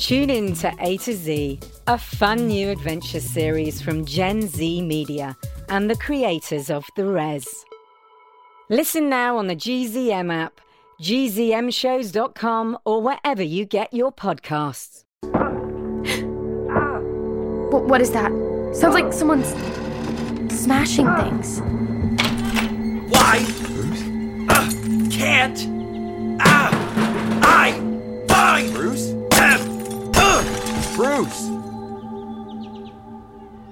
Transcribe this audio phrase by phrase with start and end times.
[0.00, 5.36] Tune in to A to Z, a fun new adventure series from Gen Z Media
[5.68, 7.66] and the creators of The Res.
[8.70, 10.58] Listen now on the GZM app,
[11.02, 15.04] gzmshows.com, or wherever you get your podcasts.
[17.70, 18.32] Wh- what is that?
[18.72, 19.48] Sounds like someone's
[20.50, 21.60] smashing things.
[23.12, 23.44] Why?
[24.48, 24.70] Ah,
[25.10, 25.66] can't.
[26.40, 26.70] Ah,
[27.42, 27.72] I
[28.26, 28.79] find Bruce?
[28.79, 28.79] them.
[28.79, 28.79] Ugh.
[31.00, 31.48] Bruce!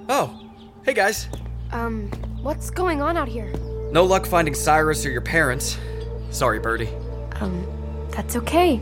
[0.09, 0.35] Oh,
[0.83, 1.29] hey guys.
[1.73, 2.09] Um,
[2.41, 3.53] what's going on out here?
[3.93, 5.77] No luck finding Cyrus or your parents.
[6.31, 6.89] Sorry, Birdie.
[7.35, 7.67] Um,
[8.13, 8.81] that's okay.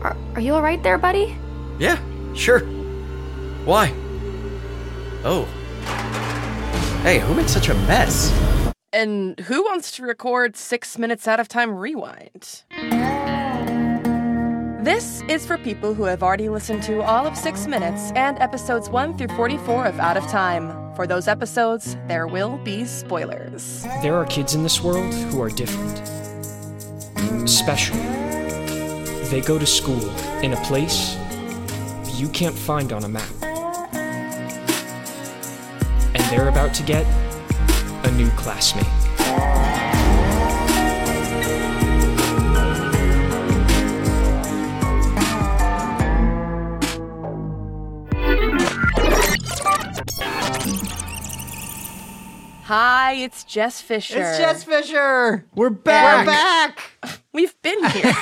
[0.00, 1.36] Are, are you alright there, buddy?
[1.78, 1.98] Yeah,
[2.34, 2.60] sure.
[3.66, 3.92] Why?
[5.22, 5.44] Oh.
[7.02, 8.32] Hey, who made such a mess?
[8.94, 12.62] And who wants to record six minutes out of time rewind?
[14.82, 18.90] This is for people who have already listened to all of Six Minutes and episodes
[18.90, 20.92] 1 through 44 of Out of Time.
[20.96, 23.84] For those episodes, there will be spoilers.
[24.02, 25.98] There are kids in this world who are different.
[27.48, 27.96] Special.
[29.30, 30.02] They go to school
[30.40, 31.16] in a place
[32.16, 33.30] you can't find on a map.
[36.12, 37.06] And they're about to get
[38.04, 39.01] a new classmate.
[52.74, 54.18] Hi, it's Jess Fisher.
[54.22, 55.44] It's Jess Fisher.
[55.54, 56.20] We're back.
[56.26, 57.20] We're back.
[57.34, 58.14] We've been here.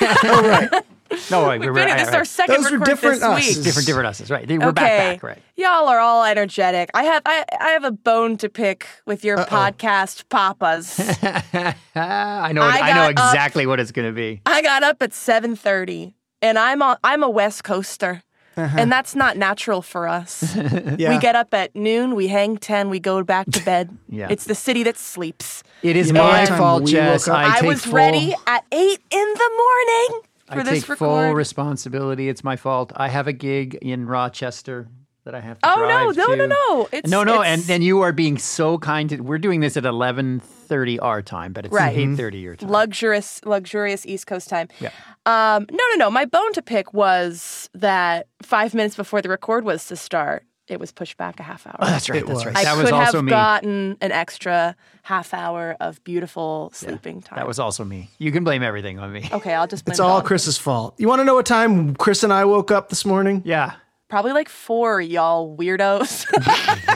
[1.31, 1.95] No, wait, We've we're been here.
[1.95, 3.57] right, This is our second Those were record different this us's.
[3.59, 3.65] week.
[3.65, 4.29] Different, different us's.
[4.29, 4.49] Right.
[4.49, 4.73] We're okay.
[4.73, 5.23] back, back.
[5.23, 5.39] Right.
[5.55, 6.91] Y'all are all energetic.
[6.95, 10.99] I have I, I have a bone to pick with your podcast papas.
[11.95, 12.63] I know.
[12.63, 14.43] I I, know got up- exactly what it's going to be.
[14.47, 18.25] I got up at 7:30 and I'm a, I'm a West Coaster.
[18.61, 18.79] Uh-huh.
[18.79, 20.57] And that's not natural for us.
[21.11, 23.97] We get up at noon, we hang 10, we go back to bed.
[24.09, 24.27] Yeah.
[24.29, 25.63] It's the city that sleeps.
[25.83, 27.29] It is You my fault, Jess.
[27.29, 28.77] I, I, was full, ready at 8
[29.11, 30.99] in the morning for I this take record.
[30.99, 32.29] full responsibility.
[32.29, 32.93] It's my fault.
[32.97, 34.89] I have a gig in Rochester
[35.25, 36.47] that I have to oh drive no, no, no, to.
[36.49, 36.89] no.
[36.93, 39.11] It's no, no, it's- and and you are being so kind.
[39.11, 41.97] To, we're doing this at eleven thirty our time, but it's Right.
[41.97, 42.71] eight thirty your time.
[42.71, 44.91] luxurious luxurious east coast time Yeah.
[45.27, 49.65] um no no no my bone to pick was that five minutes before the record
[49.65, 52.21] was to start it was pushed back a half hour Oh, that's right.
[52.23, 52.47] It that's was.
[52.47, 52.57] right.
[52.57, 53.31] i that could was also have me.
[53.31, 58.09] gotten an extra half hour of beautiful sleeping time That was also me.
[58.19, 59.29] You can blame everything on me.
[59.33, 60.95] okay i'll just blame It's it all on- Chris's fault.
[60.99, 63.43] You want to know what time Chris and I woke up this morning?
[63.45, 63.73] Yeah.
[64.11, 66.27] Probably like four y'all weirdos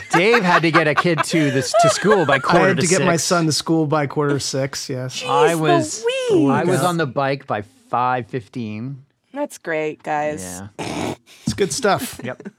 [0.11, 2.81] Dave had to get a kid to this to school by I quarter had to,
[2.83, 3.05] get six.
[3.05, 4.89] my son to school by quarter six.
[4.89, 5.23] Yes.
[5.25, 6.49] I was Louise.
[6.51, 9.05] I was on the bike by five fifteen.
[9.33, 11.15] that's great guys Yeah.
[11.45, 12.19] It's good stuff.
[12.23, 12.49] Yep.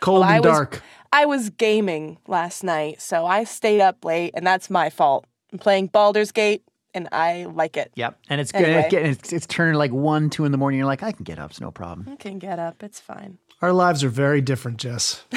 [0.00, 0.82] Cold Well, I and was- dark.
[1.14, 5.26] I was gaming last night, so I stayed up late, and that's my fault.
[5.52, 6.62] I'm playing Baldur's Gate,
[6.94, 7.92] and I like it.
[7.94, 8.18] Yep.
[8.28, 8.62] And it's good.
[8.62, 8.80] Anyway.
[8.80, 10.78] It's, getting- it's, it's turning like one, two in the morning.
[10.78, 11.50] You're like, I can get up.
[11.50, 12.08] It's no problem.
[12.10, 12.82] I can get up.
[12.82, 13.38] It's fine.
[13.60, 15.24] Our lives are very different, Jess.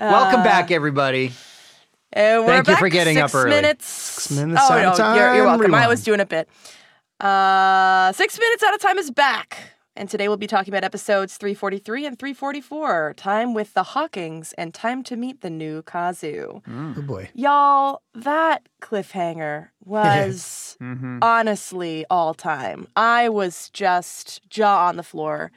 [0.00, 1.32] Welcome back, everybody.
[2.12, 3.50] And we're Thank you for getting six up early.
[3.50, 3.86] Minutes.
[3.86, 5.74] Six minutes oh, out of no, You're, you're time, welcome.
[5.74, 6.48] I was doing a bit.
[7.20, 9.74] Uh, six minutes out of time is back.
[9.96, 14.72] And today we'll be talking about episodes 343 and 344 Time with the Hawkings and
[14.72, 16.62] Time to Meet the New Kazu.
[16.68, 17.28] Oh boy.
[17.34, 21.18] Y'all, that cliffhanger was Mm-hmm.
[21.20, 22.86] honestly all time.
[22.96, 25.52] I was just jaw on the floor.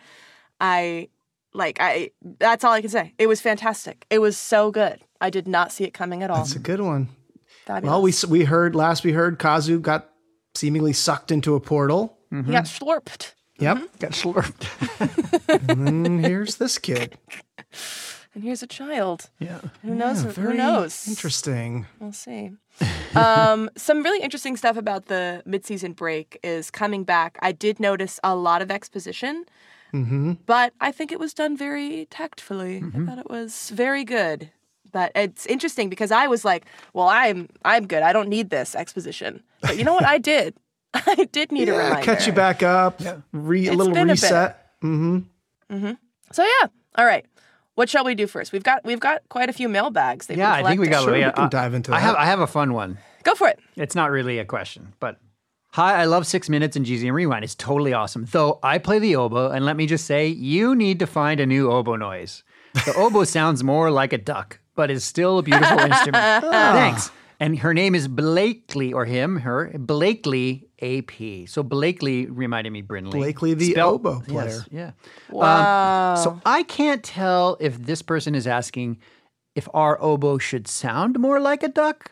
[0.59, 1.07] I
[1.53, 3.13] like I that's all I can say.
[3.17, 4.05] It was fantastic.
[4.09, 4.99] It was so good.
[5.21, 6.37] I did not see it coming at all.
[6.39, 7.07] That's a good one.
[7.65, 7.89] Fabulous.
[7.89, 10.09] Well, we we heard last we heard Kazu got
[10.55, 12.17] seemingly sucked into a portal.
[12.31, 13.33] he got slurped.
[13.63, 13.99] Yep.
[13.99, 15.69] Got slurped.
[15.69, 17.17] and here's this kid.
[18.35, 19.29] And here's a child.
[19.39, 19.61] yeah.
[19.83, 20.23] Who knows?
[20.25, 21.07] Yeah, who knows?
[21.07, 21.85] Interesting.
[21.99, 22.51] We'll see.
[23.15, 27.37] um, some really interesting stuff about the midseason break is coming back.
[27.41, 29.45] I did notice a lot of exposition,
[29.93, 30.31] Mm-hmm.
[30.47, 32.77] but I think it was done very tactfully.
[32.95, 34.49] I thought it was very good.
[34.91, 38.01] But it's interesting because I was like, "Well, I'm I'm good.
[38.01, 40.03] I don't need this exposition." But you know what?
[40.05, 40.55] I did.
[41.07, 42.03] I did need a Yeah, reminder.
[42.05, 43.01] catch you back up.
[43.31, 44.21] Re, a It's little been a bit.
[44.21, 44.67] reset.
[44.83, 45.91] Mm-hmm.
[46.31, 46.67] So yeah.
[46.95, 47.25] All right.
[47.75, 48.51] What shall we do first?
[48.51, 50.27] We've got we've got quite a few mailbags.
[50.27, 51.03] They've Yeah, I think we got.
[51.03, 51.05] collecting.
[51.05, 52.13] Sure, we yeah, can I- dive into I have.
[52.15, 52.21] that.
[52.21, 52.97] I have a fun one.
[53.23, 53.59] Go for it.
[53.75, 55.17] It's not really a question, but
[55.71, 57.43] hi, I love six minutes in GZM Rewind.
[57.43, 58.25] It's totally awesome.
[58.31, 61.45] Though I play the oboe, and let me just say, you need to find a
[61.45, 62.43] new oboe noise.
[62.85, 66.43] The oboe sounds more like a duck, but is still a beautiful instrument.
[66.43, 67.11] Thanks.
[67.39, 71.47] And her name is Blakely, or him, her, Blakely AP.
[71.47, 73.11] So Blakely reminded me Brinley.
[73.11, 74.63] Blakely, the Spelled- oboe yes, player.
[74.71, 74.91] yeah.
[75.29, 76.15] Wow.
[76.15, 78.97] So I can't tell if this person is asking
[79.55, 82.11] if our oboe should sound more like a duck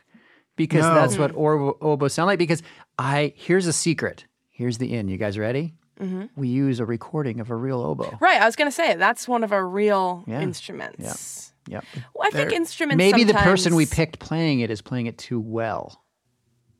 [0.55, 0.93] because No.
[0.95, 2.39] that's what or- oboes sound like.
[2.39, 2.61] Because
[2.97, 4.25] I here's a secret.
[4.49, 5.07] Here's the in.
[5.07, 5.73] You guys ready?
[5.99, 6.25] Mm-hmm.
[6.35, 8.17] We use a recording of a real oboe.
[8.19, 8.41] right.
[8.41, 10.41] I was gonna say that's one of our real Yeah.
[10.41, 11.53] instruments.
[11.67, 11.85] Yep.
[12.15, 12.97] Well, I think instruments.
[12.97, 16.03] Maybe the person we picked playing it is playing it too well.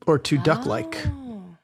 [0.08, 0.96] Or too duck like.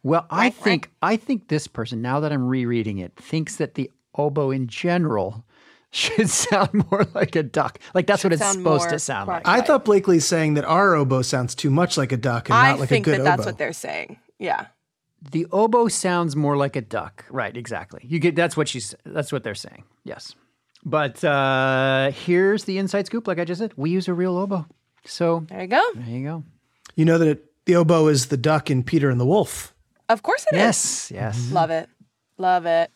[0.08, 3.90] Well, I think I think this person, now that I'm rereading it, thinks that the
[4.14, 5.44] oboe in general
[5.90, 7.78] should sound more like a duck.
[7.94, 9.46] Like that's what it's supposed to sound like.
[9.46, 12.70] I thought Blakely's saying that our oboe sounds too much like a duck and I
[12.70, 14.18] not like think a good that that's what they're saying.
[14.38, 14.66] Yeah.
[15.30, 17.26] The oboe sounds more like a duck.
[17.28, 18.00] Right, exactly.
[18.04, 19.84] You get that's what she's that's what they're saying.
[20.04, 20.34] Yes.
[20.86, 23.72] But uh here's the inside scoop like I just said.
[23.76, 24.66] We use a real oboe.
[25.04, 25.82] So There you go.
[25.94, 26.44] there you go.
[26.96, 29.74] you know that it, the oboe is the duck in Peter and the Wolf.
[30.08, 30.60] Of course it is.
[30.60, 31.52] Yes, yes.
[31.52, 31.88] Love it.
[32.38, 32.90] Love it.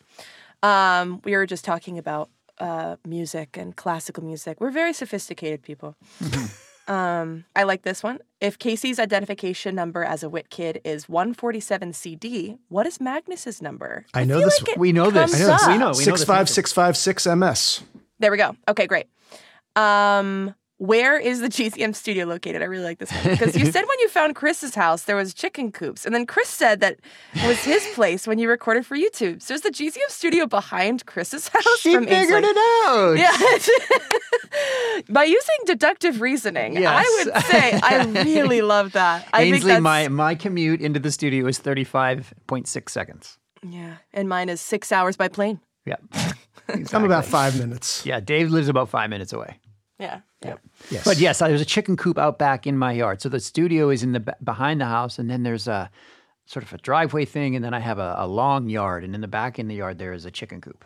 [0.63, 2.29] Um, we were just talking about
[2.59, 4.59] uh, music and classical music.
[4.61, 5.95] We're very sophisticated people.
[6.87, 8.19] um, I like this one.
[8.39, 14.05] If Casey's identification number as a wit kid is 147 CD, what is Magnus's number?
[14.13, 15.31] I know this like We know this.
[15.31, 15.67] comes I know this.
[15.67, 15.79] We up.
[15.79, 15.85] know.
[15.85, 16.53] We know Six this five answer.
[16.53, 17.81] six five six MS.
[18.19, 18.55] There we go.
[18.67, 19.07] Okay, great.
[19.75, 20.53] Um,
[20.85, 22.61] where is the GZM studio located?
[22.61, 25.33] I really like this one because you said when you found Chris's house there was
[25.33, 26.99] chicken coops, and then Chris said that
[27.45, 29.41] was his place when you recorded for YouTube.
[29.41, 31.63] So is the GZM studio behind Chris's house?
[31.79, 32.49] She from figured Ainsley?
[32.49, 33.17] it out.
[33.17, 34.09] Yeah.
[35.09, 39.27] By using deductive reasoning, I would say I really love that.
[39.33, 43.37] I think Ainsley, that's my my commute into the studio is 35.6 seconds.
[43.67, 45.59] yeah, and mine is six hours by plane.
[45.85, 45.95] Yeah.
[46.93, 48.05] I'm about five minutes.
[48.05, 49.59] Yeah, Dave lives about five minutes away.
[49.99, 50.55] Yeah, yeah.
[50.89, 51.03] Yes.
[51.05, 53.21] But yes, there's a chicken coop out back in my yard.
[53.21, 55.89] So the studio is in the behind the house, and then there's a
[56.45, 59.21] sort of a driveway thing, and then I have a, a long yard, and in
[59.21, 60.83] the back in the yard there is a chicken coop.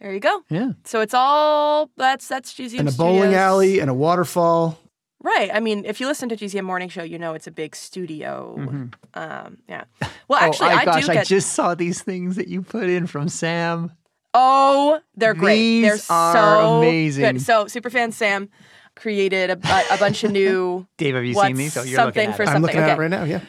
[0.00, 0.42] There you go.
[0.50, 0.72] Yeah.
[0.84, 3.34] So it's all that's that's GZM and a bowling Studios.
[3.40, 4.78] alley and a waterfall.
[5.22, 5.50] Right.
[5.54, 8.90] I mean, if you listen to GZM Morning Show, you know it's a big studio.
[9.14, 9.84] Um, yeah.
[10.28, 11.26] Well, Oh, actually, I, I, gosh, do I get.
[11.26, 13.92] just saw these things that you put in from Sam.
[14.34, 15.56] Oh, they're great.
[15.56, 17.24] These they're are so amazing.
[17.34, 17.40] Good.
[17.42, 18.48] So, superfan Sam
[18.96, 20.86] created a, a, a bunch of new.
[20.98, 21.76] Dave, have you seen these?
[21.76, 22.48] Oh, you're something looking at for it.
[22.48, 22.62] I'm something?
[22.76, 23.24] looking at it right now.
[23.24, 23.40] Yeah.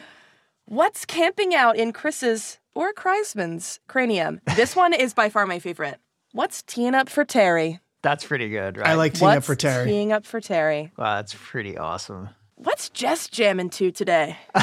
[0.66, 4.40] What's camping out in Chris's or Kreizman's cranium?
[4.56, 5.98] This one is by far my favorite.
[6.32, 7.80] What's teeing up for Tarry?
[8.02, 8.88] That's pretty good, right?
[8.88, 9.86] I like teeing What's up for Tarry.
[9.86, 10.92] teeing up for Tarry?
[10.96, 12.28] Wow, that's pretty awesome.
[12.56, 14.38] What's Jess jamming to today?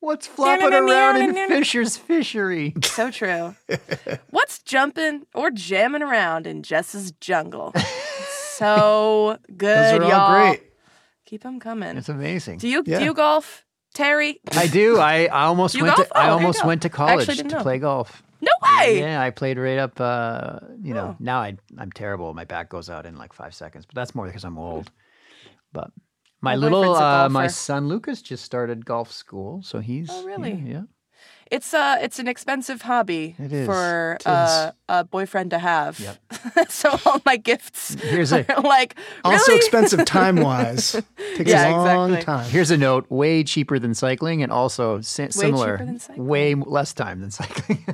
[0.00, 2.74] What's flopping around in Fisher's fishery?
[2.84, 3.54] So true.
[4.30, 7.72] What's jumping or jamming around in Jess's jungle?
[8.54, 10.30] so good, Those are y'all.
[10.50, 10.62] great.
[11.26, 11.96] Keep them coming.
[11.96, 12.58] It's amazing.
[12.58, 13.00] Do you Yeah.
[13.00, 13.64] do you golf,
[13.94, 14.40] Tarry?
[14.52, 14.98] I do.
[14.98, 16.08] I, I almost You went golf?
[16.08, 16.68] to Oh, I there you almost go.
[16.68, 17.62] went to actually college didn't to know.
[17.62, 18.22] play golf.
[18.40, 19.00] No way.
[19.00, 20.00] Yeah, I played right up.
[20.00, 21.16] Uh, you know, Oh.
[21.18, 22.32] now I I'm terrible.
[22.34, 24.90] My back goes out in like five seconds, but that's more because I'm old.
[25.72, 25.90] But
[26.40, 30.52] my, My little uh, my son Lucas just started golf school, so he's Oh, really?
[30.52, 30.82] yeah, yeah.
[31.50, 33.66] It's uh it's an expensive hobby It is.
[33.66, 35.96] for It uh, a boyfriend to have.
[36.68, 40.92] so all my gifts Here's a- are like Also expensive time wise.
[41.36, 42.24] Takes Yeah, a long exactly.
[42.24, 42.50] time.
[42.50, 46.92] Here's a note: way cheaper than cycling, and also si- similar, cheaper than way less
[46.92, 47.84] time than cycling.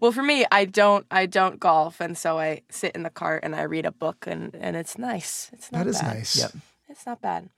[0.00, 3.44] Well, for me, I don't I don't golf, and so I sit in the cart
[3.44, 5.50] and I read a book, and and it's nice.
[5.52, 6.14] It's not That is bad.
[6.16, 6.36] nice.
[6.36, 6.52] Yep.
[6.88, 7.48] It's not bad.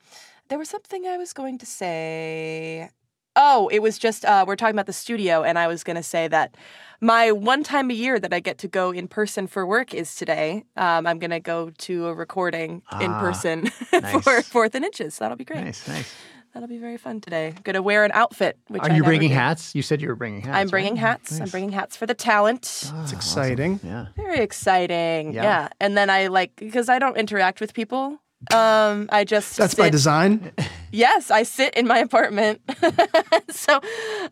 [0.48, 2.90] There was something I was going to say.
[3.36, 6.02] Oh, it was just uh, we're talking about the studio, and I was going to
[6.02, 6.56] say that
[7.00, 10.14] my one time a year that I get to go in person for work is
[10.14, 10.64] today.
[10.76, 13.66] Um, I'm going to go to a recording in Ah, person
[14.22, 14.40] for.
[14.42, 15.18] Fourth and Inches.
[15.18, 15.64] That'll be great.
[15.64, 16.14] nice, nice.
[16.52, 17.48] That'll be very fun today.
[17.56, 18.56] I'm Going to wear an outfit.
[18.68, 19.34] Which Are I you bringing do.
[19.34, 19.74] hats?
[19.74, 20.54] You said you were bringing hats.
[20.56, 20.70] I'm right?
[20.70, 21.40] bringing hats.
[21.40, 22.62] I'm bringing hats for the talent.
[22.62, 23.16] Ah, It's awesome.
[23.16, 23.80] exciting.
[23.82, 24.06] Yeah.
[24.14, 25.32] Very exciting.
[25.34, 25.42] Yeah.
[25.42, 25.68] Yeah.
[25.80, 28.20] And then I like because I don't interact with people.
[28.52, 30.52] Um, I just That's by design.
[30.92, 32.60] Yes, I sit in my apartment,
[33.50, 33.80] so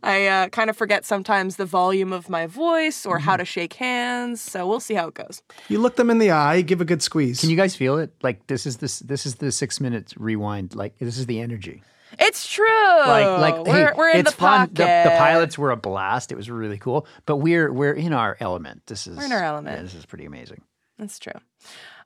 [0.02, 3.25] I uh, kind of forget sometimes the volume of my voice or Mm-hmm.
[3.25, 4.40] how to shake hands.
[4.40, 5.42] So we'll see how it goes.
[5.69, 7.40] You look them in the eye, give a good squeeze.
[7.40, 8.12] Can you guys feel it?
[8.23, 10.75] Like this is this this is the six minutes rewind.
[10.75, 11.83] Like this is the energy.
[12.19, 12.66] It's true.
[13.07, 14.59] Like, like we're, hey, we're in it's the fun.
[14.69, 14.75] pocket.
[14.76, 16.31] The, the pilots were a blast.
[16.31, 17.07] It was really cool.
[17.26, 18.83] But we're we're in our element.
[18.87, 19.76] This is We're in our element.
[19.78, 20.61] yeah, this is pretty amazing.
[20.99, 21.33] That's true.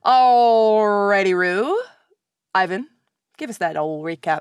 [0.05, 1.77] Alrighty, Roo.
[2.57, 2.87] Ivan,
[3.37, 4.39] give us that old recap.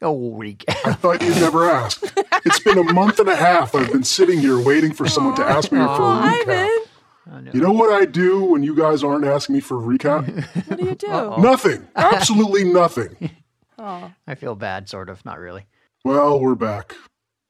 [0.00, 0.86] Oh, recap.
[0.86, 2.00] I thought you'd never ask.
[2.46, 5.44] It's been a month and a half I've been sitting here waiting for someone to
[5.44, 6.78] ask me for a recap.
[7.26, 10.68] Ivan, You know what I do when you guys aren't asking me for a recap?
[10.68, 11.08] what do you do?
[11.42, 11.88] Nothing.
[11.96, 13.30] Absolutely nothing.
[13.78, 15.24] Oh, I feel bad, sort of.
[15.24, 15.66] Not really.
[16.04, 16.94] Well, we're back.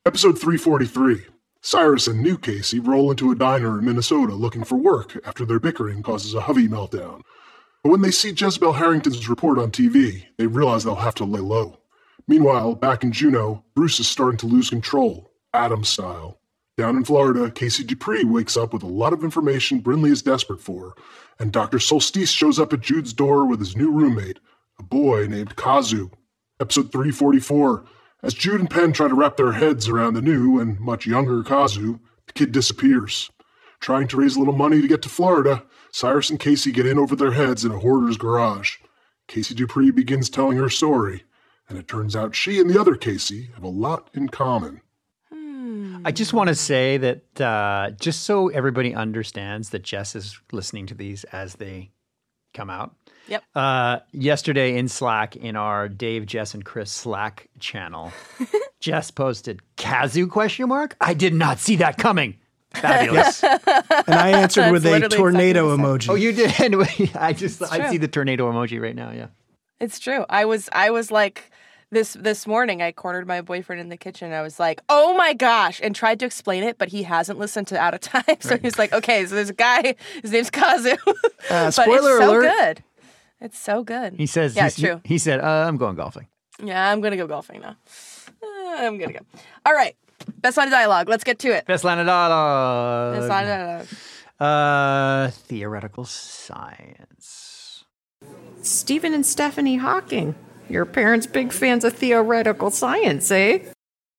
[0.06, 1.26] Episode 343.
[1.60, 5.60] Cyrus and new Casey roll into a diner in Minnesota looking for work after their
[5.60, 7.20] bickering causes a Hovey meltdown.
[7.82, 11.40] But when they see Jezebel Harrington's report on TV, they realize they'll have to lay
[11.40, 11.78] low.
[12.28, 16.38] Meanwhile, back in Juneau, Bruce is starting to lose control, Adam style.
[16.76, 20.60] Down in Florida, Casey Dupree wakes up with a lot of information Brinley is desperate
[20.60, 20.94] for,
[21.38, 21.78] and Dr.
[21.78, 24.38] Solstice shows up at Jude's door with his new roommate,
[24.78, 26.10] a boy named Kazu.
[26.60, 27.84] Episode 344.
[28.22, 31.42] As Jude and Penn try to wrap their heads around the new and much younger
[31.42, 33.30] Kazu, the kid disappears.
[33.80, 36.98] Trying to raise a little money to get to Florida, Cyrus and Casey get in
[36.98, 38.76] over their heads in a hoarder's garage.
[39.26, 41.24] Casey Dupree begins telling her story,
[41.68, 44.82] and it turns out she and the other Casey have a lot in common.
[46.04, 50.86] I just want to say that uh, just so everybody understands that Jess is listening
[50.86, 51.90] to these as they
[52.54, 52.94] come out.
[53.28, 53.44] Yep.
[53.54, 58.12] Uh, yesterday in Slack, in our Dave, Jess, and Chris Slack channel,
[58.80, 60.96] Jess posted "Kazoo?" question mark.
[61.00, 62.38] I did not see that coming.
[62.74, 63.42] Fabulous.
[63.42, 66.08] And I answered with a tornado emoji.
[66.08, 66.60] oh, you did.
[66.60, 67.88] Anyway, I just I true.
[67.90, 69.10] see the tornado emoji right now.
[69.10, 69.26] Yeah.
[69.80, 70.24] it's true.
[70.30, 71.50] I was, I was like,
[71.92, 72.80] this this morning.
[72.82, 74.32] I cornered my boyfriend in the kitchen.
[74.32, 77.66] I was like, "Oh my gosh!" and tried to explain it, but he hasn't listened
[77.68, 78.22] to Out of Time.
[78.40, 79.96] So he's like, "Okay, so there's a guy.
[80.22, 81.12] His name's Kazu." Uh,
[81.50, 82.42] but it's spoiler so alert.
[82.42, 82.84] good.
[83.40, 84.14] It's so good.
[84.14, 84.54] He says.
[84.54, 86.28] "Yeah, he's- it's true." He said, uh, "I'm going golfing."
[86.62, 87.74] Yeah, I'm gonna go golfing now.
[88.40, 88.46] Uh,
[88.78, 89.20] I'm gonna go.
[89.66, 89.96] All right,
[90.38, 91.08] best line of dialogue.
[91.08, 91.66] Let's get to it.
[91.66, 93.16] Best line of dialogue.
[93.16, 93.86] Best line of dialogue.
[94.40, 97.84] Uh, theoretical science.
[98.62, 100.34] Stephen and Stephanie Hawking.
[100.68, 103.58] Your parents big fans of theoretical science, eh?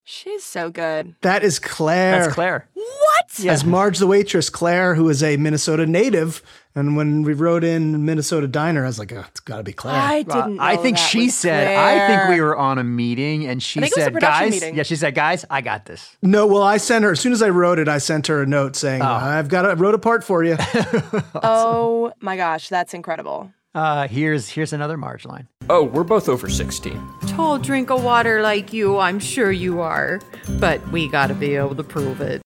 [0.04, 1.14] She's so good.
[1.22, 2.22] That is Claire.
[2.22, 2.68] That's Claire.
[2.74, 3.46] What?
[3.46, 6.42] As Marge the waitress, Claire, who is a Minnesota native.
[6.74, 9.74] And when we wrote in Minnesota Diner, I was like, oh, it's got to be
[9.74, 9.94] Claire.
[10.00, 10.58] I didn't.
[10.58, 13.62] I know think that she was said, I think we were on a meeting and
[13.62, 14.74] she I think it was a said, guys, meeting.
[14.76, 16.16] yeah, she said, guys, I got this.
[16.22, 18.46] no, well, I sent her, as soon as I wrote it, I sent her a
[18.46, 20.56] note saying, I've got a, wrote a part for you.
[21.42, 23.52] Oh my gosh, that's incredible.
[23.74, 25.48] Uh, here's here's another Marge line.
[25.70, 27.08] Oh, we're both over 16.
[27.28, 30.20] Tall drink of water like you, I'm sure you are.
[30.60, 32.41] But we gotta be able to prove it.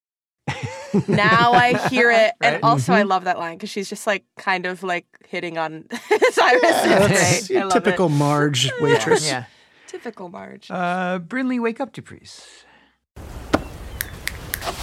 [1.08, 3.00] Now I hear it, and also Mm-hmm.
[3.00, 5.86] I love that line because she's just like kind of like hitting on
[6.30, 6.60] Cyrus.
[6.62, 7.58] That's It's great.
[7.60, 8.10] I love typical it.
[8.10, 9.26] Marge waitress.
[9.26, 9.44] Yeah.
[9.86, 10.70] typical Marge.
[10.70, 12.44] Uh, Brinley, wake up, Duprees.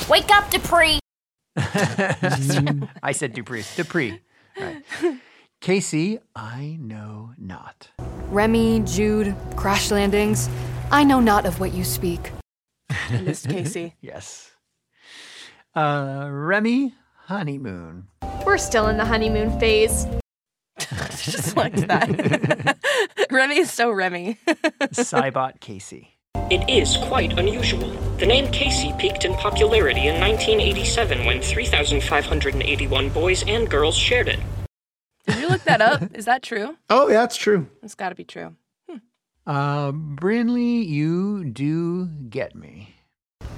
[0.10, 1.00] Wake up, Dupree!
[1.56, 3.76] I said Duprees.
[3.76, 4.22] Dupree.
[4.60, 4.84] Right.
[5.62, 7.90] Casey, I know not.
[8.30, 10.50] Remy, Jude, crash landings.
[10.92, 12.32] I know not of what you speak.
[13.12, 13.96] Miss Casey.
[14.02, 14.52] Yes.
[15.76, 16.94] Uh, Remy,
[17.26, 18.08] honeymoon.
[18.46, 20.06] We're still in the honeymoon phase.
[20.78, 22.78] just liked that.
[23.32, 24.38] Remy is so Remy.
[24.48, 26.18] Cybot Casey.
[26.52, 27.90] It is quite unusual.
[28.18, 34.40] The name Casey peaked in popularity in 1987 when 3,581 boys and girls shared it.
[35.26, 36.04] Did you look that up?
[36.14, 36.78] Is that true?
[36.92, 37.68] Oh, yeah, it's true.
[37.82, 38.56] It's got to be true.
[39.48, 42.93] Uh, Brinley, you do get me.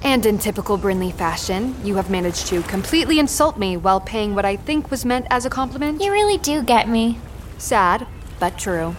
[0.03, 4.45] And in typical Brinley fashion, you have managed to completely insult me while paying what
[4.45, 6.01] I think was meant as a compliment.
[6.01, 7.17] You really do get me.
[7.57, 8.05] Sad,
[8.39, 8.95] but true.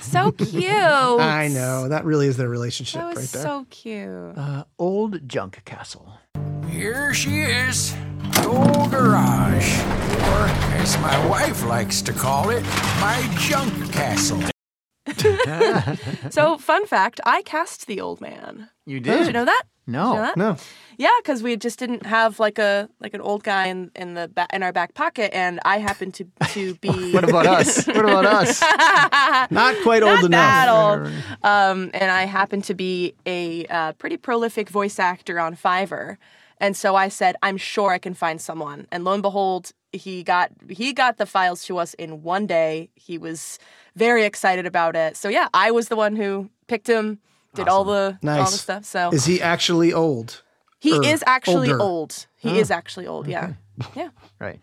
[0.00, 0.70] So cute.
[0.70, 1.88] I know.
[1.88, 3.42] That really is their relationship That was right there.
[3.42, 4.36] so cute.
[4.36, 6.18] Uh, old Junk Castle.
[6.68, 7.94] Here she is,
[8.32, 9.78] the old garage.
[9.78, 10.46] Or,
[10.82, 12.62] as my wife likes to call it,
[13.00, 14.42] my junk castle.
[16.30, 18.68] So, fun fact I cast the old man.
[18.84, 19.62] You Did Did you know that?
[19.88, 20.12] No.
[20.14, 20.32] You know?
[20.36, 20.56] No.
[20.98, 24.28] Yeah, because we just didn't have like a like an old guy in in the
[24.28, 27.12] ba- in our back pocket, and I happened to to be.
[27.12, 27.86] What about us?
[27.96, 28.60] What about us?
[29.50, 30.30] Not quite Not old enough.
[30.30, 31.06] that old.
[31.42, 36.16] Um, and I happened to be a uh, pretty prolific voice actor on Fiverr,
[36.58, 40.22] and so I said, "I'm sure I can find someone." And lo and behold, he
[40.24, 42.90] got he got the files to us in one day.
[42.96, 43.58] He was
[43.94, 45.16] very excited about it.
[45.16, 47.18] So yeah, I was the one who picked him,
[47.58, 48.84] did all the all the stuff.
[48.84, 50.42] So Is he actually old?
[50.80, 51.82] he or is actually older?
[51.82, 52.26] old.
[52.36, 53.26] He Oh, is actually old.
[53.26, 53.54] Yeah,
[53.94, 54.10] yeah.
[54.40, 54.60] Right.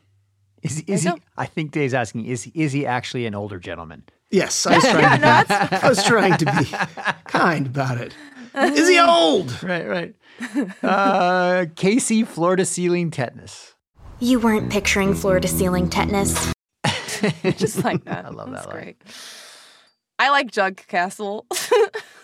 [0.63, 1.21] Is, is you he?
[1.37, 4.03] I think Dave's asking, is, is he actually an older gentleman?
[4.31, 6.65] Yes, I was trying to be, I was trying to be
[7.29, 8.15] kind about it.
[8.55, 9.61] Is he old?
[9.61, 10.15] Right, right.
[10.81, 13.75] Uh, Casey, floor to ceiling tetanus.
[14.19, 16.53] You weren't picturing floor to ceiling tetanus.
[17.57, 18.25] Just like that.
[18.25, 18.69] I love that.
[18.69, 18.97] great.
[20.25, 21.45] I like Jug Castle.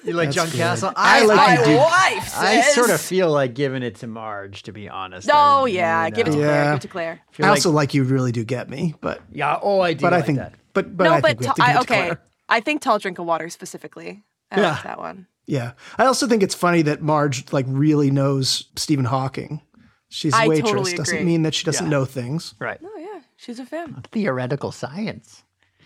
[0.04, 0.58] You like That's Junk good.
[0.58, 0.92] Castle?
[0.96, 2.74] I like my you do- wife I says.
[2.74, 5.30] sort of feel like giving it to Marge, to be honest.
[5.32, 6.38] Oh I- yeah, you give it to.
[6.38, 6.50] Claire.
[6.50, 6.66] Yeah.
[6.72, 7.20] Give it to Claire.
[7.30, 9.60] Feel I like- also like you really do get me, but yeah.
[9.62, 10.02] Oh, I do.
[10.02, 10.56] but I think that.
[10.74, 12.16] but but no, I but think we have to ta- give I, okay.
[12.50, 14.24] I think Tall Drink of Water specifically.
[14.50, 14.72] I Yeah.
[14.72, 15.28] like that one.
[15.46, 15.74] Yeah.
[16.00, 19.62] I also think it's funny that Marge like really knows Stephen Hawking.
[20.10, 20.72] She's a waitress.
[20.72, 21.92] totally doesn't mean that she doesn't Yeah.
[21.92, 22.56] know things.
[22.58, 22.80] Right.
[22.84, 24.02] Oh yeah, she's a fan.
[24.12, 25.44] Theoretical science.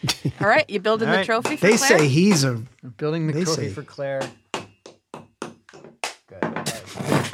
[0.41, 1.25] All right, you building All the right.
[1.25, 1.99] trophy for They Claire?
[1.99, 4.21] say he's a I'm building the They trophy say- for Claire.
[4.53, 6.43] Good.
[6.43, 7.33] All right.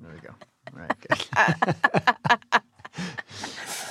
[0.00, 0.34] There we go.
[0.74, 0.92] All right.
[1.00, 2.60] Good.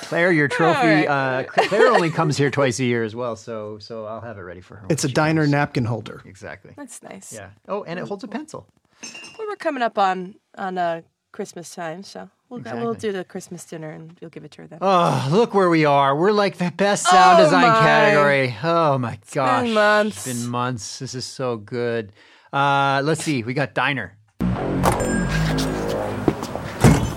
[0.04, 1.08] Claire, your trophy.
[1.08, 4.42] Uh, Claire only comes here twice a year as well, so so I'll have it
[4.42, 4.86] ready for her.
[4.90, 5.52] it's a she diner comes.
[5.52, 6.22] napkin holder.
[6.26, 6.74] Exactly.
[6.78, 7.34] That's nice.
[7.34, 7.50] Yeah.
[7.68, 8.68] Oh, and it holds a pencil.
[9.02, 12.30] Well, we're coming up on on uh, Christmas time, so
[12.60, 14.80] we'll we'll do the Christmas dinner and you'll give it to her then.
[14.82, 16.16] Oh, look where we are.
[16.16, 17.80] We're like the best sound Oh design my.
[17.80, 18.56] category.
[18.64, 19.64] Oh my gosh.
[19.66, 20.28] been months.
[20.28, 21.00] It's been months.
[21.00, 22.12] This is so good.
[22.52, 23.44] Uh, let's see.
[23.44, 24.18] We got diner.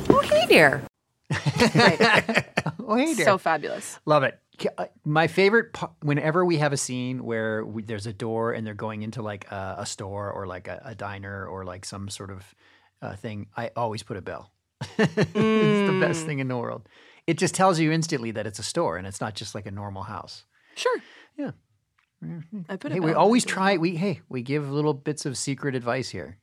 [0.09, 0.83] Oh, hey there.
[2.89, 3.25] Oh, hey there.
[3.27, 3.99] so fabulous.
[4.07, 4.39] Love it.
[4.79, 8.65] Uh, My favorite, pa- whenever we have a scene where we, there's a door and
[8.67, 12.09] they're going into like a, a store or like a, a diner or like some
[12.09, 12.55] sort of
[13.03, 14.53] uh, thing, I always put a bell.
[14.99, 16.27] it's the best Mm.
[16.27, 16.89] thing in the world.
[17.27, 19.71] It just tells you instantly that it's a store and it's not just like a
[19.71, 20.45] normal house.
[20.77, 20.99] Sure.
[21.37, 21.51] Yeah.
[22.69, 23.03] I put Hey, it.
[23.03, 23.77] we always try.
[23.77, 26.39] We hey, we give little bits of secret advice here.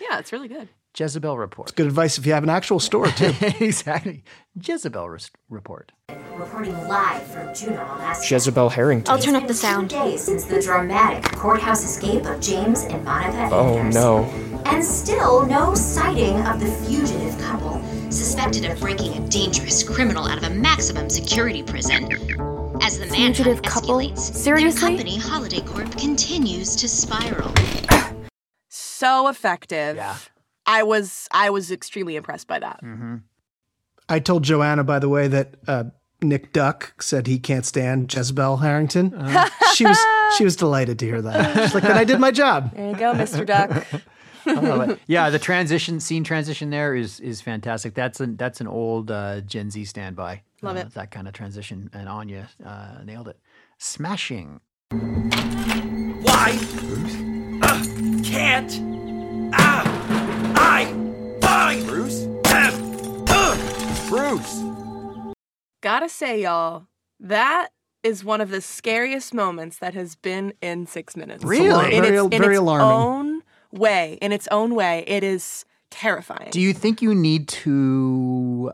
[0.00, 0.68] Yeah, it's really good.
[0.96, 1.68] Jezebel report.
[1.70, 3.32] It's good advice if you have an actual store too.
[3.60, 4.22] exactly.
[4.60, 5.90] Jezebel res- report.
[6.36, 8.34] Reporting live from Juneau, Alaska.
[8.34, 9.12] Jezebel Harrington.
[9.12, 9.90] I'll turn up the sound.
[9.90, 13.94] Two days since the dramatic courthouse escape of James and Monica Oh Anders.
[13.94, 14.24] no.
[14.66, 17.73] And still no sighting of the fugitive couple,
[18.14, 22.04] suspected of breaking a dangerous criminal out of a maximum security prison.
[22.82, 23.96] As the manhunt Fugitive couple?
[23.98, 24.80] escalates, Seriously?
[24.80, 27.52] their company, Holiday Corp, continues to spiral.
[28.68, 29.96] So effective.
[29.96, 30.16] Yeah.
[30.66, 32.80] I was I was extremely impressed by that.
[32.82, 33.16] Mm-hmm.
[34.08, 35.84] I told Joanna, by the way, that uh,
[36.22, 39.10] Nick Duck said he can't stand Jezebel Harrington.
[39.74, 39.98] she was
[40.38, 41.64] she was delighted to hear that.
[41.64, 43.44] She's like, "Then I did my job." There you go, Mr.
[43.46, 43.86] Duck.
[44.92, 44.98] I.
[45.06, 47.94] Yeah, the transition scene transition there is is fantastic.
[47.94, 50.42] That's an that's an old uh, Gen Z standby.
[50.62, 50.94] Love Uh, it.
[50.94, 53.38] That kind of transition, and Anya uh, nailed it.
[53.78, 54.60] Smashing.
[54.90, 56.58] Why?
[57.62, 57.84] Uh,
[58.22, 58.80] can't.
[59.54, 59.82] Ah!
[60.56, 60.86] I
[61.40, 62.22] find Bruce?
[62.44, 63.24] them.
[63.28, 64.62] Uh, Bruce!
[65.82, 66.86] Gotta say, y'all,
[67.20, 67.68] that
[68.02, 71.44] is one of the scariest moments that has been in six minutes.
[71.44, 71.94] Really?
[71.94, 72.86] In Very- its, in very its alarming.
[72.88, 73.42] own
[73.74, 76.50] way, in its own way, it is terrifying.
[76.50, 78.72] Do you think you need to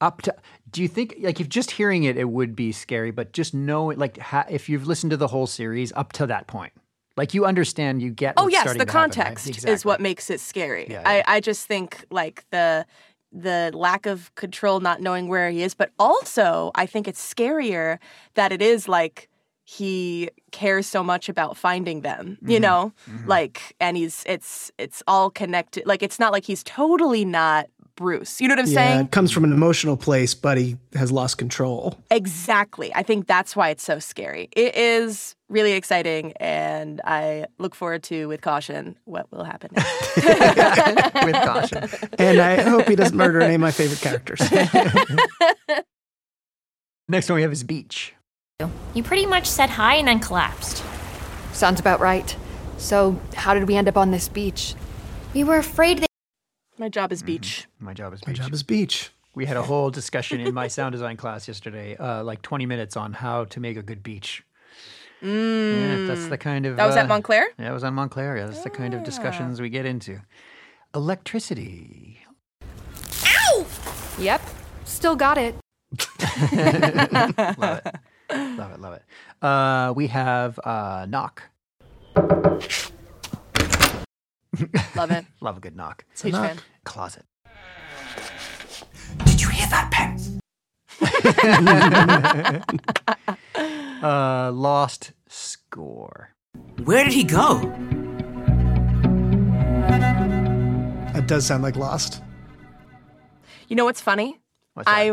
[0.00, 0.34] up to?
[0.70, 3.90] Do you think like if just hearing it, it would be scary, but just know
[3.90, 6.72] it, like ha, if you've listened to the whole series up to that point,
[7.16, 8.34] like you understand, you get.
[8.36, 9.26] oh yes, starting the to happen, right?
[9.26, 10.86] context is what makes it scary.
[10.88, 12.86] Yeah, I, I just think like the
[13.32, 17.98] the lack of control, not knowing where he is, but also I think it's scarier
[18.34, 19.28] that it is like
[19.70, 22.62] he cares so much about finding them, you Mhm.
[22.62, 22.92] know?
[23.06, 23.26] Mhm.
[23.26, 25.84] Like and he's it's it's all connected.
[25.86, 28.40] Like it's not like he's totally not Bruce.
[28.40, 29.00] You know what I'm yeah, saying?
[29.06, 31.98] it comes from an emotional place, but he has lost control.
[32.10, 32.90] Exactly.
[32.94, 34.48] I think that's why it's so scary.
[34.52, 40.16] It is really exciting, and I look forward to, with caution, what will happen next.
[41.26, 41.88] with caution.
[42.18, 44.40] And I hope he doesn't murder any of my favorite characters.
[47.08, 48.14] Next one we have is beach.
[48.92, 50.82] You pretty much said hi and then collapsed.
[51.52, 52.36] Sounds about right.
[52.76, 54.74] So, how did we end up on this beach?
[55.32, 56.08] We were afraid that.
[56.76, 57.68] My job is beach.
[57.78, 58.26] My job is beach.
[58.26, 59.10] My job is beach.
[59.36, 62.96] We had a whole discussion in my sound design class yesterday, uh, like 20 minutes
[62.96, 64.42] on how to make a good beach.
[65.22, 66.74] Yeah, that's the kind of.
[66.74, 66.78] Mm.
[66.78, 67.46] That was at uh, Montclair?
[67.60, 68.38] Yeah, it was on Montclair.
[68.38, 70.20] Yeah, that's the kind of discussions we get into.
[70.96, 72.18] Electricity.
[73.24, 73.66] Ow!
[74.18, 74.40] Yep.
[74.84, 75.54] Still got it.
[77.56, 77.94] love it.
[78.30, 78.80] Love it.
[78.80, 79.02] Love it.
[79.42, 81.42] Uh, we have uh, knock.
[84.94, 85.24] Love it.
[85.40, 86.04] Love a good knock.
[86.12, 86.58] It's Huge fan.
[86.84, 87.24] Closet.
[89.24, 90.18] Did you hear that, Penn?
[94.02, 96.34] uh, lost score.
[96.84, 97.58] Where did he go?
[101.12, 102.22] That does sound like Lost.
[103.68, 104.40] You know what's funny?
[104.78, 104.88] What's?
[104.88, 105.08] I,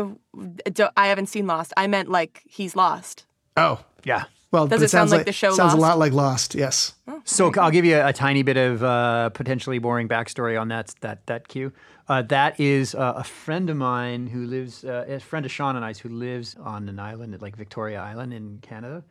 [0.70, 1.72] don't- I haven't seen Lost.
[1.76, 3.26] I meant like he's lost.
[3.56, 4.24] Oh, Yeah.
[4.52, 6.54] Well, Does but it sound sounds like the show Sounds a lot like Lost.
[6.54, 6.94] Yes.
[7.24, 10.94] So I'll give you a, a tiny bit of uh, potentially boring backstory on that
[11.00, 11.72] that that cue.
[12.08, 15.74] Uh, that is uh, a friend of mine who lives, uh, a friend of Sean
[15.74, 19.02] and I's who lives on an island, like Victoria Island in Canada.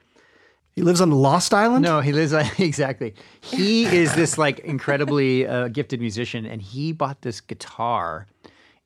[0.71, 1.83] He lives on Lost Island.
[1.83, 3.13] No, he lives on exactly.
[3.41, 8.27] He is this like incredibly uh, gifted musician, and he bought this guitar.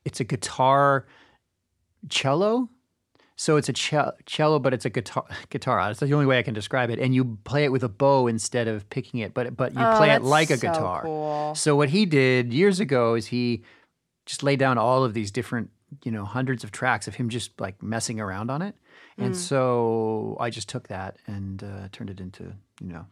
[0.04, 1.06] It's a guitar
[2.08, 2.68] cello.
[3.36, 5.24] So it's a ce- cello, but it's a guitar.
[5.48, 5.82] Guitar.
[5.86, 6.98] That's the only way I can describe it.
[6.98, 9.96] And you play it with a bow instead of picking it, but but you Oh,
[9.96, 11.02] play it like a so guitar.
[11.02, 11.54] cool.
[11.54, 13.64] So what he did years ago is he
[14.26, 15.70] just laid down all of these different,
[16.04, 18.74] you know, hundreds of tracks of him just like messing around on it.
[19.16, 19.36] And Mm.
[19.36, 23.06] so I just took that and uh, turned it into, you know,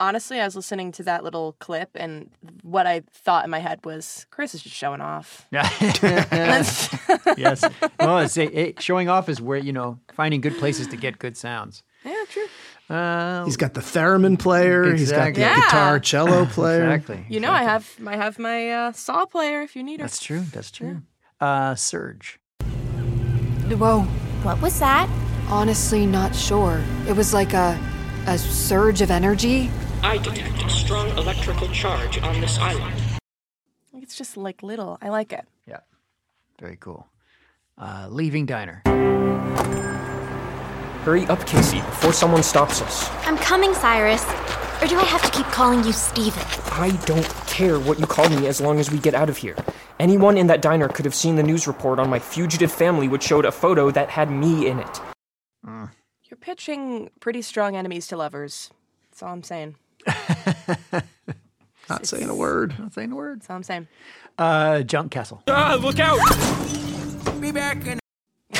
[0.00, 2.30] Honestly, I was listening to that little clip, and
[2.62, 5.46] what I thought in my head was, Chris is just showing off.
[5.52, 6.88] yes.
[7.98, 11.36] Well, it's it, showing off is where you know finding good places to get good
[11.36, 11.82] sounds.
[12.04, 12.46] Yeah, true.
[12.88, 14.94] Uh, He's got the theremin player.
[14.94, 15.56] He's got the Yeah.
[15.56, 16.90] guitar cello player.
[16.92, 17.26] Exactly.
[17.28, 20.04] You know, I have I have my uh, saw player if you need her.
[20.04, 20.40] That's true.
[20.52, 21.02] That's true.
[21.40, 22.38] Uh, Surge.
[23.68, 24.02] Whoa.
[24.42, 25.08] What was that?
[25.48, 26.82] Honestly, not sure.
[27.08, 27.78] It was like a
[28.26, 29.70] a surge of energy.
[30.02, 32.94] I detect a strong electrical charge on this island.
[33.94, 34.98] It's just like little.
[35.02, 35.44] I like it.
[35.66, 35.80] Yeah.
[36.60, 37.06] Very cool.
[37.76, 38.82] Uh, leaving diner.
[41.04, 43.08] Hurry up, Casey, before someone stops us.
[43.26, 44.24] I'm coming, Cyrus.
[44.80, 46.42] Or do I have to keep calling you Steven?
[46.72, 49.56] I don't care what you call me as long as we get out of here.
[49.98, 53.24] Anyone in that diner could have seen the news report on my fugitive family, which
[53.24, 55.00] showed a photo that had me in it.
[55.66, 55.90] Mm.
[56.24, 58.70] You're pitching pretty strong enemies to lovers.
[59.10, 59.74] That's all I'm saying.
[61.88, 62.78] Not saying a word.
[62.78, 63.40] Not saying a word.
[63.40, 63.88] That's all I'm saying.
[64.36, 65.42] Uh, Junk Castle.
[65.48, 66.18] Ah, look out!
[67.40, 67.98] Be back in.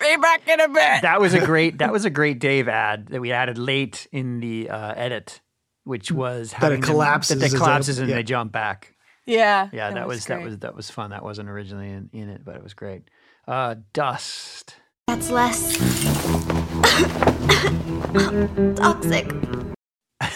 [0.00, 1.02] Be back in a bit.
[1.02, 1.78] That was a great.
[1.78, 5.40] That was a great Dave ad that we added late in the uh, edit,
[5.84, 8.16] which was That it having them- collapses That it they- collapses and yeah.
[8.16, 8.94] they jump back.
[9.24, 9.68] Yeah.
[9.72, 11.10] Yeah, that, was, that was that was fun.
[11.10, 13.02] That wasn't originally in, in it, but it was great.
[13.46, 14.74] Uh, Dust.
[15.06, 15.76] That's less.
[18.76, 19.28] toxic.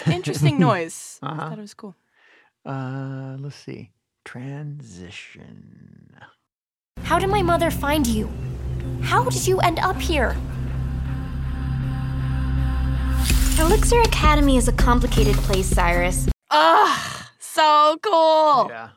[0.05, 1.19] Interesting noise.
[1.23, 1.49] I Uh-huh.
[1.49, 1.95] thought it was cool.
[2.65, 3.91] Uh, let's see.
[4.25, 6.17] Transition.
[7.03, 8.29] How did my mother find you?
[9.01, 10.35] How did you end up here?
[13.59, 16.29] Elixir Academy is a complicated place, Cyrus.
[16.51, 18.67] Ugh, so cool.
[18.69, 18.89] Yeah.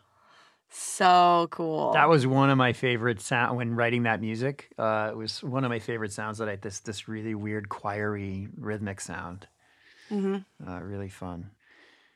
[0.69, 1.93] So cool.
[1.93, 4.69] That was one of my favorite sound when writing that music.
[4.79, 8.49] Uh, it was one of my favorite sounds that I this this really weird choiry
[8.59, 9.47] rhythmic sound.
[10.11, 10.45] Mhm.
[10.67, 11.51] Uh, really fun.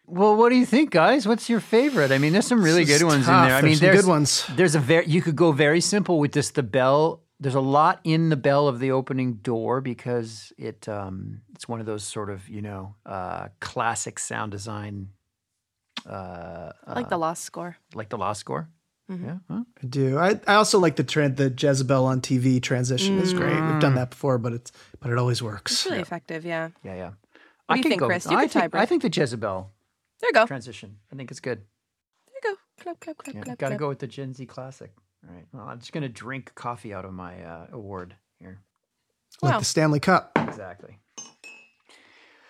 [0.06, 1.26] Well, what do you think, guys?
[1.26, 2.10] What's your favorite?
[2.12, 3.42] I mean, there's some really This is good ones tough.
[3.44, 3.56] in there.
[3.56, 4.46] I There's mean, some there's good ones.
[4.56, 7.22] There's a very you could go very simple with just the bell.
[7.40, 11.80] There's a lot in the bell of the opening door because it um, it's one
[11.80, 15.08] of those sort of you know uh, classic sound design.
[16.06, 17.76] Uh, I like the uh, lost score.
[17.94, 18.68] like the lost score.
[19.10, 19.24] Mhm.
[19.24, 19.38] Yeah.
[19.50, 19.64] Huh?
[19.82, 20.18] I do.
[20.18, 23.60] I, I also like the trend the Jezebel on TV transition is great.
[23.60, 25.72] We've done that before, but it's but it always works.
[25.72, 26.70] It's really effective, yeah.
[26.82, 27.10] Yeah, yeah.
[27.66, 28.26] What do you think, go- Chris?
[28.26, 29.70] You I could think, tie I think the Jezebel
[30.20, 30.46] There you go.
[30.46, 30.96] transition.
[31.12, 31.62] I think it's good.
[32.26, 32.60] There you go.
[32.82, 33.58] Clap, clap, clap, Yeah, clap.
[33.58, 34.92] got to go with the Gen Z classic.
[35.26, 35.46] All right.
[35.52, 38.60] Well, I'm just gonna drink coffee out of my uh, award here.
[39.40, 39.58] Like Wow.
[39.60, 40.32] the Stanley Cup.
[40.36, 40.98] Exactly.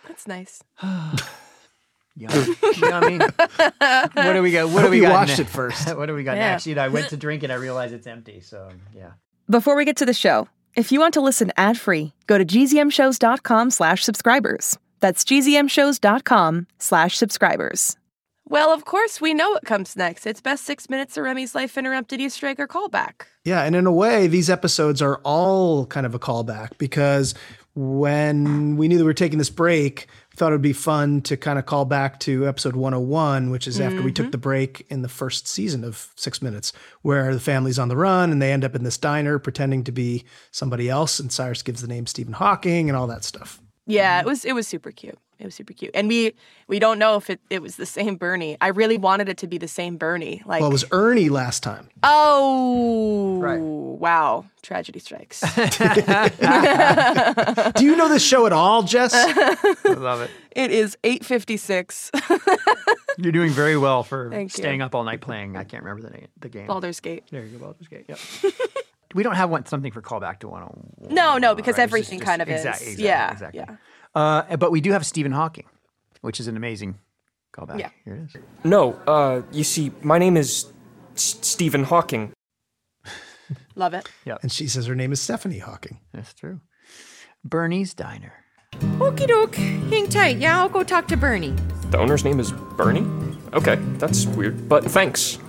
[0.09, 0.62] That's nice.
[2.16, 2.57] Yum.
[2.77, 3.18] Yummy.
[4.14, 4.66] What do we got?
[4.70, 5.12] What Hope do we you got?
[5.12, 5.88] watched ne- it first.
[5.96, 6.50] what do we got Yeah.
[6.53, 6.66] next?
[6.66, 8.40] You know, I went to drink and I realized it's empty.
[8.40, 9.12] So yeah.
[9.50, 13.70] Before we get to the show, if you want to listen ad-free, go to gzmshows.com
[13.70, 14.79] slash subscribers.
[15.05, 17.99] That's gzmshows.com slash subscribers.
[18.47, 20.27] Well, of course, we know what comes next.
[20.27, 23.27] It's best six minutes of Remy's life interrupted Easter egg or callback.
[23.45, 27.35] Yeah, and in a way, these episodes are all kind of a callback because
[27.75, 31.21] when we knew that we were taking this break, we thought it would be fun
[31.21, 34.31] to kind of call back to episode 101, which is after we took mm-hmm.
[34.31, 38.33] the break in the first season of Six Minutes, where the family's on the run
[38.33, 41.83] and they end up in this diner pretending to be somebody else, and Cyrus gives
[41.83, 43.61] the name Stephen Hawking and all that stuff.
[43.87, 44.27] Yeah, mm-hmm.
[44.27, 45.18] it was it was super cute.
[45.38, 45.90] It was super cute.
[45.94, 46.33] And we
[46.68, 48.57] we don't know if it, it was the same Bernie.
[48.61, 50.42] I really wanted it to be the same Bernie.
[50.47, 51.88] Like well, it was Ernie last time.
[52.03, 53.61] Oh right.
[53.61, 54.47] wow.
[54.62, 55.40] Tragedy strikes.
[57.75, 59.12] Do you know this show at all, Jess?
[59.14, 60.31] I love it.
[60.53, 62.11] it is 856.
[63.18, 64.62] You're doing very well for Thank you.
[64.62, 65.57] staying up all night playing.
[65.57, 66.66] I can't remember the name, the game.
[66.66, 67.25] Baldur's Gate.
[67.31, 68.07] There you go, Baldur's Gate.
[68.09, 68.18] Yep.
[69.14, 71.14] We don't have one something for callback to 101.
[71.14, 72.88] No, no, because Right, everything just- kind of exact- is.
[72.88, 73.33] exactly, yeah.
[73.33, 73.61] exactly.
[73.66, 73.77] Yeah.
[74.14, 75.66] Uh, but we do have Stephen Hawking,
[76.20, 76.98] which is an amazing
[77.57, 77.79] callback.
[77.81, 77.90] Yeah.
[78.05, 78.42] Here it is.
[78.64, 80.66] No, uh, you see, my name is
[81.14, 82.33] S- Stephen Hawking.
[83.77, 84.09] Love it.
[84.24, 84.38] Yep.
[84.42, 86.00] And she says her name is Stephanie Hawking.
[86.12, 86.61] That's true.
[87.44, 88.33] Bernie's Diner.
[88.98, 89.55] Okie doke.
[89.57, 90.38] Hang tight.
[90.38, 91.55] Yeah, I'll go talk to Bernie.
[91.90, 93.07] The owner's name is Bernie?
[93.55, 95.38] Okay, that's weird, but thanks.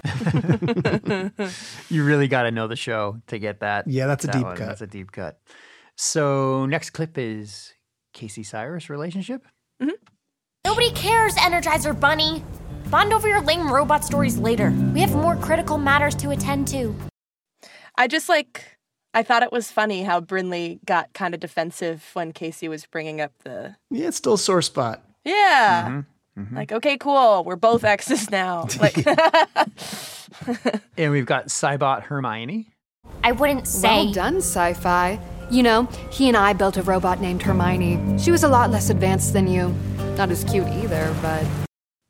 [1.89, 3.87] You really got to know the show to get that.
[3.87, 4.57] Yeah, that's a that deep one.
[4.57, 4.67] cut.
[4.67, 5.39] That's a deep cut.
[5.97, 7.73] So next clip is
[8.13, 9.45] Casey Cyrus relationship.
[9.81, 9.91] Mm-hmm.
[10.65, 12.43] Nobody cares, Energizer Bunny.
[12.89, 14.71] Bond over your lame robot stories later.
[14.93, 16.95] We have more critical matters to attend to.
[17.97, 18.77] I just like
[19.13, 23.21] I thought it was funny how Brinley got kind of defensive when Casey was bringing
[23.21, 25.03] up the Yeah, it's still a sore spot.
[25.23, 25.85] yeah.
[25.87, 25.99] Mm-hmm.
[26.51, 27.43] Like, okay, cool.
[27.45, 28.67] We're both exes now.
[28.79, 28.97] Like,
[30.97, 32.67] And we've got Cybot Hermione.
[33.23, 33.87] I wouldn't say.
[33.87, 35.19] Well done, sci fi.
[35.49, 38.17] You know, he and I built a robot named Hermione.
[38.19, 39.73] She was a lot less advanced than you.
[40.17, 41.45] Not as cute either, but.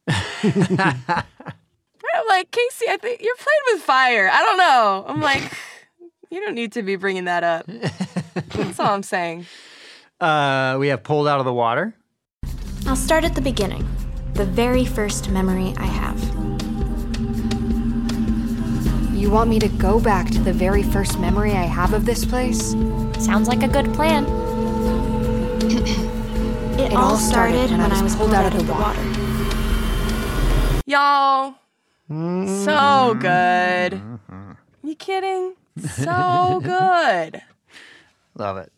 [0.44, 4.30] I'm like, Casey, I think you're playing with fire.
[4.32, 5.06] I don't know.
[5.08, 5.52] I'm like,
[6.32, 7.66] you don't need to be bringing that up.
[7.68, 9.46] That's all I'm saying.
[10.20, 11.94] Uh, we have pulled out of the water.
[12.88, 13.86] I'll start at the beginning.
[14.36, 16.22] The very first memory I have.
[19.16, 22.26] You want me to go back to the very first memory I have of this
[22.26, 22.72] place?
[23.18, 24.26] Sounds like a good plan.
[26.78, 29.02] It, all started when I was pulled out of the water.
[30.86, 31.56] Y'all,
[32.10, 33.20] so mm-hmm.
[33.20, 34.02] good.
[34.84, 35.56] You kidding?
[35.80, 37.42] So good.
[38.36, 38.74] Love it.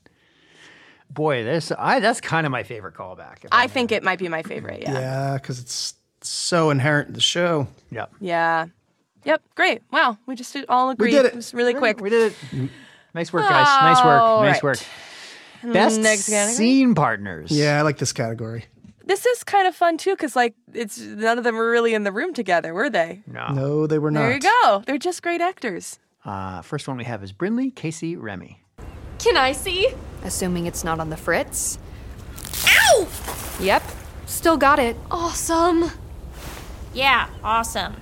[1.18, 3.44] Boy, this I that's kind of my favorite callback.
[3.44, 4.82] if I think it might be my favorite.
[4.82, 4.94] Yeah.
[4.94, 7.68] Yeah, because it's so inherent in the show.
[7.90, 8.12] Yep.
[8.22, 8.68] Yeah.
[9.26, 9.42] Yep.
[9.56, 9.82] Great.
[9.92, 10.20] Wow.
[10.28, 11.10] We just did all agree.
[11.10, 11.34] did it.
[11.34, 12.00] It was really quick.
[12.00, 12.70] We did it.
[13.16, 13.66] Nice work, guys.
[13.82, 14.22] Nice work.
[14.22, 14.64] All Nice right.
[14.64, 14.80] work.
[15.74, 16.54] Best Next category.
[16.54, 17.50] scene partners.
[17.52, 18.66] Yeah, I like this category.
[19.06, 22.04] This is kind of fun too, because like it's none of them were really in
[22.04, 23.24] the room together, were they?
[23.26, 23.48] No.
[23.54, 24.20] No, they were not.
[24.20, 24.84] There you go.
[24.86, 25.98] They're just great actors.
[26.24, 28.62] Uh, first one we have is Brinley, Casey, Remy.
[29.20, 29.90] Can I see?
[30.24, 31.78] Assuming it's not on the fritz.
[32.68, 33.08] Ow!
[33.60, 33.84] Yep.
[34.26, 34.96] Still got it.
[35.10, 35.92] Awesome.
[36.94, 37.96] Yeah, awesome.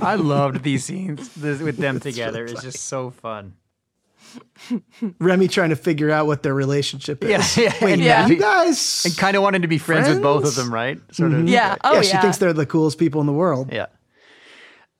[0.00, 2.44] I loved these scenes this, with them together.
[2.44, 3.54] It's just so fun.
[5.18, 7.56] Remy trying to figure out what their relationship is.
[7.56, 8.26] Yeah, yeah, Wait, yeah.
[8.26, 9.04] you guys.
[9.06, 11.00] And kind of wanted to be friends, with both of them, right?
[11.12, 11.40] Sort of.
[11.40, 11.48] Mhm.
[11.48, 11.76] Yeah.
[11.82, 12.20] Oh, yeah, she yeah.
[12.20, 13.72] thinks they're the coolest people in the world.
[13.72, 13.86] Yeah.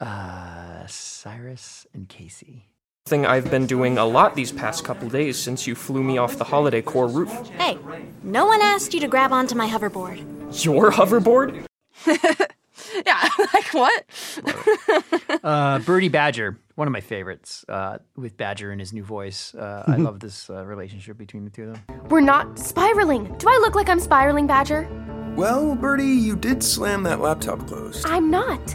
[0.00, 2.67] Uh, Cyrus and Casey.
[3.08, 6.36] Thing I've been doing a lot these past couple days since you flew me off
[6.36, 7.30] the Holiday Corp roof.
[7.56, 7.78] Hey,
[8.22, 10.18] no one asked you to grab onto my hoverboard.
[10.62, 11.64] Your hoverboard?
[13.06, 13.28] Yeah.
[13.54, 14.04] like what?
[15.44, 19.54] Uh, Birdie Badger, one of my favorites, uh, with Badger and his new voice.
[19.54, 22.00] Uh, I love this uh, relationship between the two of them.
[22.10, 23.24] We're not spiraling.
[23.38, 24.88] Do I look like I'm spiraling, Badger?
[25.36, 28.04] Well, Birdie, you did slam that laptop closed.
[28.06, 28.74] I'm not.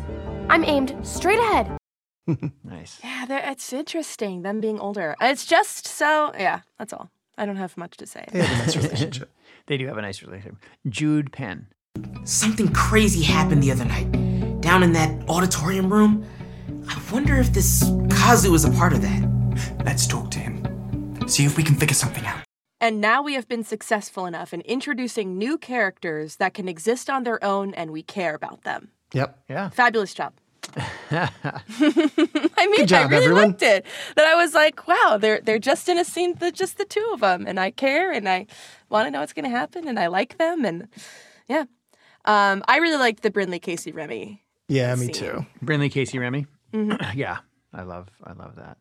[0.50, 1.78] I'm aimed straight ahead.
[2.64, 3.00] Nice.
[3.04, 5.16] Yeah, they're- it's interesting them being older.
[5.22, 6.62] It's just so yeah.
[6.80, 7.10] That's all.
[7.38, 8.26] I don't have much to say.
[8.32, 9.32] They have a nice relationship.
[9.66, 10.56] They do have a nice relationship.
[10.88, 11.68] Jude Penn.
[12.26, 14.12] Something crazy happened the other night.
[14.62, 16.26] Down in that auditorium room.
[16.88, 19.84] I wonder if this Kazu is a part of that.
[19.86, 21.28] Let's talk to him.
[21.28, 22.40] See if we can figure something out.
[22.80, 27.24] And now we have been successful enough in introducing new characters that can exist on
[27.24, 28.90] their own and we care about them.
[29.14, 29.40] Yep.
[29.50, 29.70] Yeah.
[29.70, 30.34] Fabulous job.
[31.12, 33.44] I mean, job, I really everyone.
[33.50, 33.86] liked it.
[34.16, 37.10] That I was like, wow, they're they're just in a scene, the, just the two
[37.14, 38.48] of them, and I care, and I
[38.90, 40.88] want to know what's going to happen, and I like them, and
[41.48, 41.66] yeah,
[42.26, 44.42] um, I really liked the Brinley Casey Remy.
[44.68, 45.46] Yeah, me too.
[45.64, 46.48] Brinley, Casey, Remy.
[46.74, 46.98] Mhm.
[47.16, 47.40] yeah,
[47.74, 48.78] I love, I love that.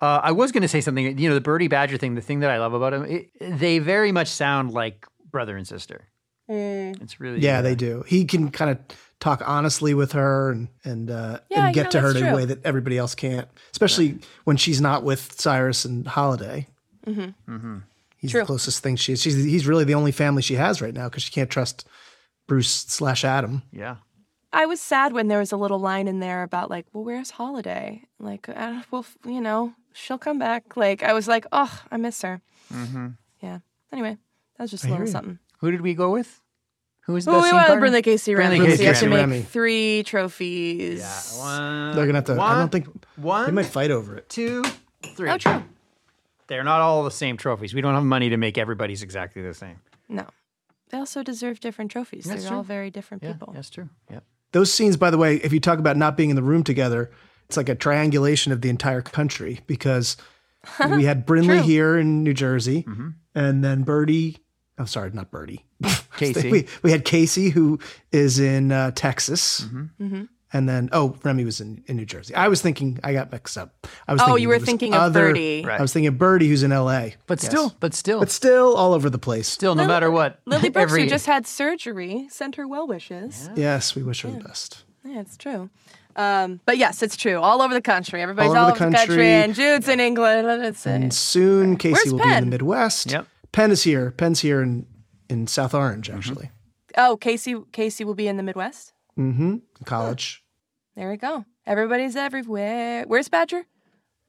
[0.00, 1.18] Uh, I was going to say something.
[1.18, 2.14] You know, the Birdie Badger thing.
[2.14, 5.66] The thing that I love about them, it, they very much sound like brother and
[5.66, 6.04] sister.
[6.50, 7.02] Mm.
[7.02, 8.04] It's really Yeah, uh, they do.
[8.06, 8.78] He can kind of
[9.20, 12.24] talk honestly with her and and uh, Yeah, and you get know, to her that's
[12.24, 16.68] in a way that everybody else can't, especially when she's not with Cyrus and Holiday.
[17.06, 17.52] Mm-hmm.
[17.54, 17.78] Mm-hmm.
[18.18, 18.40] He's True.
[18.40, 19.22] the closest thing she is.
[19.22, 21.86] She's he's really the only family she has right now because she can't trust
[22.46, 23.62] Bruce slash Adam.
[23.72, 23.96] Yeah.
[24.52, 27.30] I was sad when there was a little line in there about like, well, where's
[27.30, 28.02] Holiday?
[28.18, 30.76] Like, uh, well, you know, she'll come back.
[30.76, 32.40] Like, I was like, oh, I miss her.
[32.72, 33.08] Mm-hmm.
[33.42, 33.58] Yeah.
[33.92, 34.16] Anyway,
[34.56, 35.12] that was just I a hear little you.
[35.12, 35.38] something.
[35.58, 36.40] Who did we go with?
[37.06, 37.98] Who was the Well, best we scene went with partner?
[38.00, 38.58] Brinley Casey Remy.
[38.58, 39.42] Brinley so you have to make Remy.
[39.42, 40.98] three trophies.
[41.00, 41.38] Yeah.
[41.38, 42.40] One, They're gonna have to.
[42.40, 44.28] I don't think one, they might fight over it.
[44.28, 44.64] two,
[45.16, 45.30] three.
[45.30, 45.62] Oh, true.
[46.48, 47.74] They're not all the same trophies.
[47.74, 49.80] We don't have money to make everybody's exactly the same.
[50.08, 50.26] No.
[50.90, 52.24] They also deserve different trophies.
[52.24, 52.56] That's They're true.
[52.58, 53.52] all very different Yeah, people.
[53.52, 53.88] that's true.
[54.10, 54.22] Yep.
[54.52, 57.10] Those scenes, by the way, if you talk about not being in the room together,
[57.48, 60.16] it's like a triangulation of the entire country because
[60.88, 61.62] we had Brinley True.
[61.62, 63.08] here in New Jersey, Mm-hmm.
[63.34, 64.38] and then Birdie.
[64.78, 65.64] I'm sorry, not Birdie.
[66.16, 66.50] Casey.
[66.50, 67.78] we, we had Casey, who
[68.12, 70.04] is in uh, Texas, Mm-hmm.
[70.04, 70.22] Mm-hmm.
[70.52, 72.32] And then, oh, Remy was in, in New Jersey.
[72.34, 73.86] I was thinking, I got mixed up.
[74.06, 75.66] I was Oh, thinking you were it was thinking of other- Birdie.
[75.68, 77.08] I was thinking of Birdie, who's in LA.
[77.26, 77.50] But Yes.
[77.50, 79.48] still, but still, but still all over the place.
[79.48, 80.40] still, no matter what.
[80.46, 83.50] Lily Brooks, every- who just had surgery, sent her well wishes.
[83.56, 84.84] Yes, we wish her the best.
[85.04, 85.68] Yeah, it's true.
[86.14, 87.38] Um, but yes, it's true.
[87.40, 88.22] All over the country.
[88.22, 89.16] Everybody's All all, over the over the country.
[89.16, 89.28] country.
[89.28, 90.46] And Jude's in England.
[90.48, 93.10] And it's And soon Casey Where's will be in the Midwest.
[93.10, 93.26] Yep.
[93.56, 94.10] Penn is here.
[94.10, 94.84] Penn's here in,
[95.30, 96.18] in South Orange, Mm-hmm.
[96.18, 96.50] actually.
[96.98, 97.56] oh, Casey.
[97.72, 98.92] Casey will be in the Midwest.
[99.18, 99.56] Mm-hmm.
[99.86, 100.44] College.
[100.94, 101.46] There we go.
[101.66, 103.04] Everybody's everywhere.
[103.06, 103.62] Where's Badger?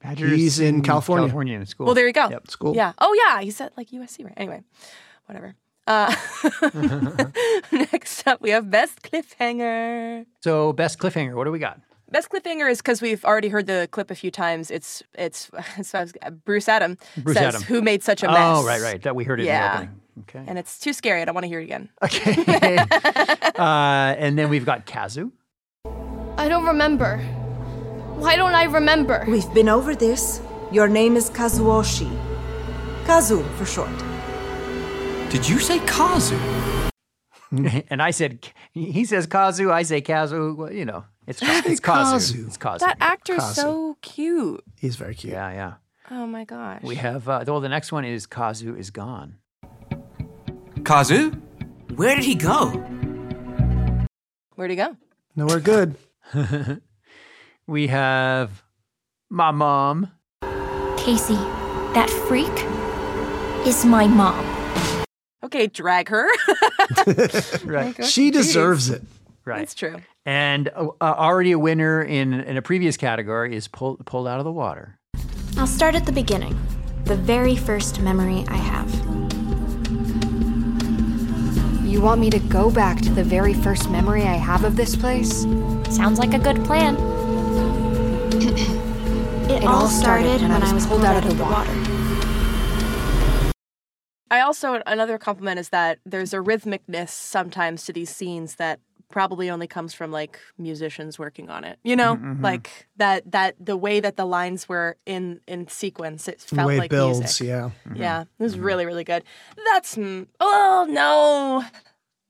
[0.02, 1.24] Badger's He's in California.
[1.26, 1.84] California in school.
[1.86, 2.30] Well, there you go.
[2.30, 2.50] Yep.
[2.50, 2.74] School.
[2.74, 2.94] Yeah.
[3.00, 3.42] Oh, yeah.
[3.42, 4.32] He's at like USC, right?
[4.38, 4.62] Anyway,
[5.26, 5.54] whatever.
[5.86, 6.14] Uh,
[7.72, 10.24] next up, we have best cliffhanger.
[10.40, 11.34] So, best cliffhanger.
[11.34, 11.80] What do we got?
[12.10, 14.70] Best cliffhanger is because we've already heard the clip a few times.
[14.70, 15.50] It's it's
[15.82, 17.62] so I was, Bruce Adam Bruce says Adam.
[17.62, 18.38] who made such a mess.
[18.40, 19.02] Oh, right, right.
[19.02, 19.56] That we heard it yeah.
[19.56, 20.00] in the opening.
[20.20, 20.44] Okay.
[20.46, 21.22] And it's too scary.
[21.22, 21.90] I don't want to hear it again.
[22.02, 22.78] Okay.
[23.58, 25.30] uh, and then we've got Kazu.
[26.36, 27.18] I don't remember.
[28.16, 29.24] Why don't I remember?
[29.28, 30.40] We've been over this.
[30.72, 32.10] Your name is Kazuoshi.
[33.04, 33.96] Kazu for short.
[35.30, 36.38] Did you say Kazu?
[37.88, 40.54] and I said, he says Kazu, I say Kazu.
[40.56, 42.12] Well, you know, it's, it's Kazu.
[42.12, 42.46] Kazu.
[42.46, 42.78] It's Kazu.
[42.84, 43.60] That actor's Kazu.
[43.60, 44.64] so cute.
[44.76, 45.32] He's very cute.
[45.34, 45.72] Yeah, yeah.
[46.10, 46.82] Oh my gosh.
[46.82, 49.36] We have, uh, well, the next one is Kazu is gone.
[50.84, 51.30] Kazu?
[51.96, 52.68] Where did he go?
[54.54, 54.96] Where'd he go?
[55.36, 55.96] Nowhere good.
[57.66, 58.62] we have
[59.28, 60.10] my mom.
[60.96, 61.34] Casey,
[61.94, 62.48] that freak
[63.66, 64.44] is my mom.
[65.44, 66.26] Okay, drag her.
[67.64, 68.04] Right.
[68.04, 69.02] She deserves it.
[69.44, 69.58] Right.
[69.58, 69.96] That's true.
[70.28, 74.38] And uh, uh, already a winner in, in a previous category is pulled pulled out
[74.38, 74.98] of the water.
[75.56, 76.54] I'll start at the beginning.
[77.04, 78.92] The very first memory I have.
[81.82, 84.94] You want me to go back to the very first memory I have of this
[84.94, 85.44] place?
[85.88, 86.96] Sounds like a good plan.
[89.48, 91.72] It, all started when I was pulled out of the water.
[94.30, 99.48] I also another compliment is that there's a rhythmicness sometimes to these scenes that probably
[99.50, 101.78] only comes from like musicians working on it.
[101.82, 102.42] You know, Mhm.
[102.42, 106.68] like that that the way that the lines were in in sequence, it The felt
[106.68, 107.46] way it like builds, music.
[107.46, 107.70] yeah.
[107.94, 108.64] Yeah, mm-hmm, it was mm-hmm.
[108.64, 109.24] really really good.
[109.72, 109.96] That's
[110.40, 111.64] oh no,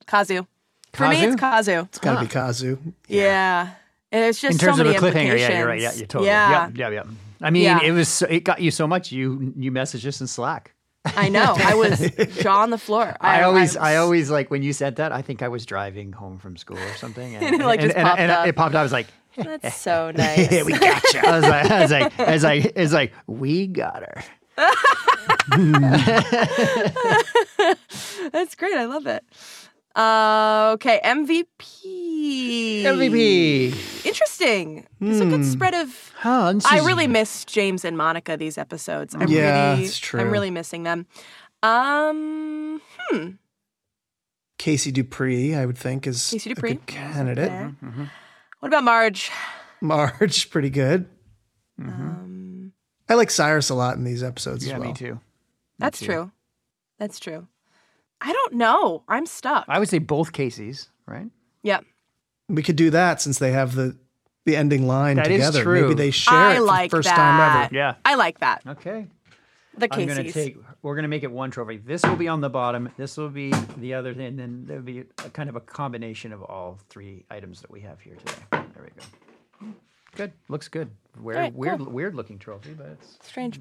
[0.06, 0.46] Kazu.
[0.92, 1.80] For me, it's Kazu.
[1.82, 2.78] It's got to be Kazu.
[3.08, 3.70] Yeah.
[4.10, 5.80] And it's just in terms so of many a cliffhanger, yeah, you're right.
[5.80, 5.98] Yeah, implications.
[6.00, 6.28] you're totally.
[6.28, 6.70] Yeah.
[6.74, 7.02] Yeah, yeah, yeah.
[7.42, 7.82] I mean, Yeah.
[7.84, 9.12] it was it got you so much.
[9.12, 10.72] You you messaged us in Slack.
[11.16, 11.54] I know.
[11.58, 11.98] I was
[12.42, 13.16] jaw on the floor.
[13.20, 15.12] I, always, was- I, always like when you said that.
[15.12, 18.06] I think I was driving home from school or something, And it, like, just and,
[18.06, 18.46] popped and up.
[18.46, 18.80] it popped up.
[18.80, 20.50] I was like, That's so nice.
[20.64, 21.20] we got you.
[21.20, 24.22] I was like, I was like, I was like, it's like we got her.
[28.32, 28.74] That's great.
[28.76, 29.24] I love it.
[29.98, 32.82] Uh, okay, MVP.
[32.84, 34.06] MVP.
[34.06, 34.87] Interesting.
[35.00, 35.42] It's a good Hmm.
[35.42, 36.12] spread of.
[36.18, 39.14] Huh, this I is- really miss James and Monica these episodes.
[39.14, 40.20] I'm Yeah, really, it's true.
[40.20, 41.06] I'm really missing them.
[41.64, 42.80] Um,
[43.11, 43.28] hmm.
[44.58, 47.50] Casey Dupree, I would think, is Casey a good candidate.
[47.50, 48.08] Okay.
[48.61, 49.30] What about Marge?
[49.80, 51.08] Marge, pretty good.
[51.80, 52.72] Um,
[53.08, 54.88] I like Cyrus a lot in these episodes Yeah, as well.
[54.88, 55.20] me too.
[55.78, 56.30] that's true.
[56.98, 57.46] That's true.
[58.20, 59.04] I don't know.
[59.09, 59.64] I'm stuck.
[59.68, 61.26] I would say both Casey's, right?
[61.62, 61.81] Yeah.
[62.48, 63.96] We could do that since they have the
[64.44, 65.62] the ending line That is together.
[65.62, 65.83] true.
[65.83, 67.16] Maybe they share I it for like the first that.
[67.16, 67.74] time ever.
[67.74, 67.94] Yeah.
[68.04, 68.62] I like that.
[68.66, 69.07] Okay.
[69.76, 70.57] The I'm gonna take.
[70.83, 71.76] We're gonna make it one trophy.
[71.76, 72.88] This will be on the bottom.
[72.96, 74.26] This will be the other thing.
[74.26, 77.81] And then there'll be a kind of a combination of all three items that we
[77.83, 78.33] have here today.
[78.50, 78.90] There we
[79.68, 79.74] go.
[80.16, 80.33] Good.
[80.48, 80.90] Looks good.
[81.20, 81.90] Weird, All right, weird, cool.
[81.92, 83.18] weird looking trophy, but it's.
[83.22, 83.61] Strange.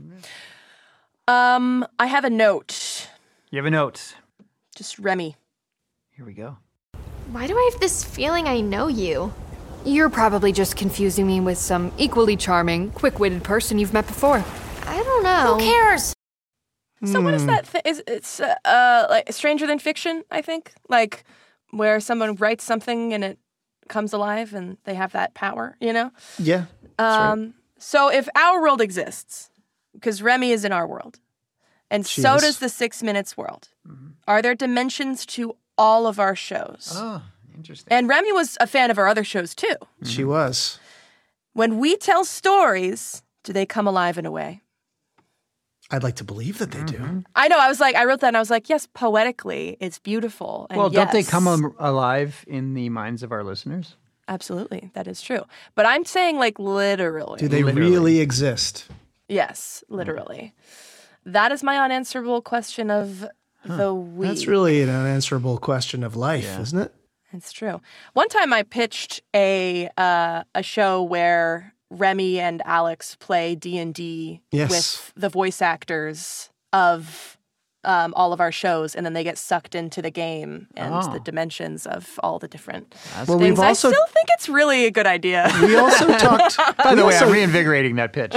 [1.27, 3.09] Um, I have a note.
[3.51, 4.15] You have a note.
[4.77, 5.35] Just Remy.
[6.11, 6.55] Here we go.
[7.31, 9.33] Why do I have this feeling I know you?
[9.83, 14.45] You're probably just confusing me with some equally charming, quick witted person you've met before.
[14.85, 15.55] I don't know.
[15.55, 16.13] Who cares?
[17.05, 17.47] So what is Hmm.
[17.47, 17.65] that?
[17.71, 20.23] Th- is it's uh, uh like Stranger Than Fiction?
[20.29, 21.23] I think like
[21.71, 23.39] where someone writes something and it
[23.89, 25.75] comes alive and they have that power.
[25.79, 26.11] You know.
[26.37, 26.65] Yeah.
[26.99, 27.31] that's right.
[27.31, 27.53] Um.
[27.79, 29.49] So if our world exists,
[29.93, 31.19] because Remy is in our world,
[31.89, 34.09] and She so does the Six Minutes world, mm-hmm.
[34.27, 36.93] are there dimensions to all of our shows?
[36.95, 37.21] Oh,
[37.55, 37.91] interesting.
[37.91, 39.67] And Remy was a fan of our other shows too.
[39.67, 40.05] Mm-hmm.
[40.05, 40.79] She was.
[41.53, 44.61] When we tell stories, do they come alive in a way?
[45.89, 46.97] I'd like to believe that they do.
[46.97, 47.19] Mm-hmm.
[47.35, 47.57] I know.
[47.57, 50.67] I was like, I wrote that, and I was like, yes, poetically, it's beautiful.
[50.69, 51.47] And well, don't they come
[51.79, 53.95] alive in the minds of our listeners?
[54.27, 55.45] Absolutely, that is true.
[55.75, 57.39] But I'm saying like literally.
[57.39, 57.89] Do they Literally.
[57.89, 58.87] really exist?
[59.29, 60.53] Yes, literally.
[61.27, 63.27] That is my unanswerable question of
[63.65, 64.29] the week.
[64.29, 66.93] That's really an unanswerable question of life, isn't it?
[67.33, 67.81] It's true.
[68.13, 73.93] One time I pitched a uh, a show where Remy and Alex play D and
[73.93, 77.37] D with the voice actors of
[77.83, 81.11] um, all of our shows, and then they get sucked into the game and Oh.
[81.13, 83.41] the dimensions of all the different Well, things.
[83.41, 85.49] we've also- I still think it's really a good idea.
[85.61, 86.57] We also talked.
[86.77, 88.35] By the way, also- I'm reinvigorating that pitch.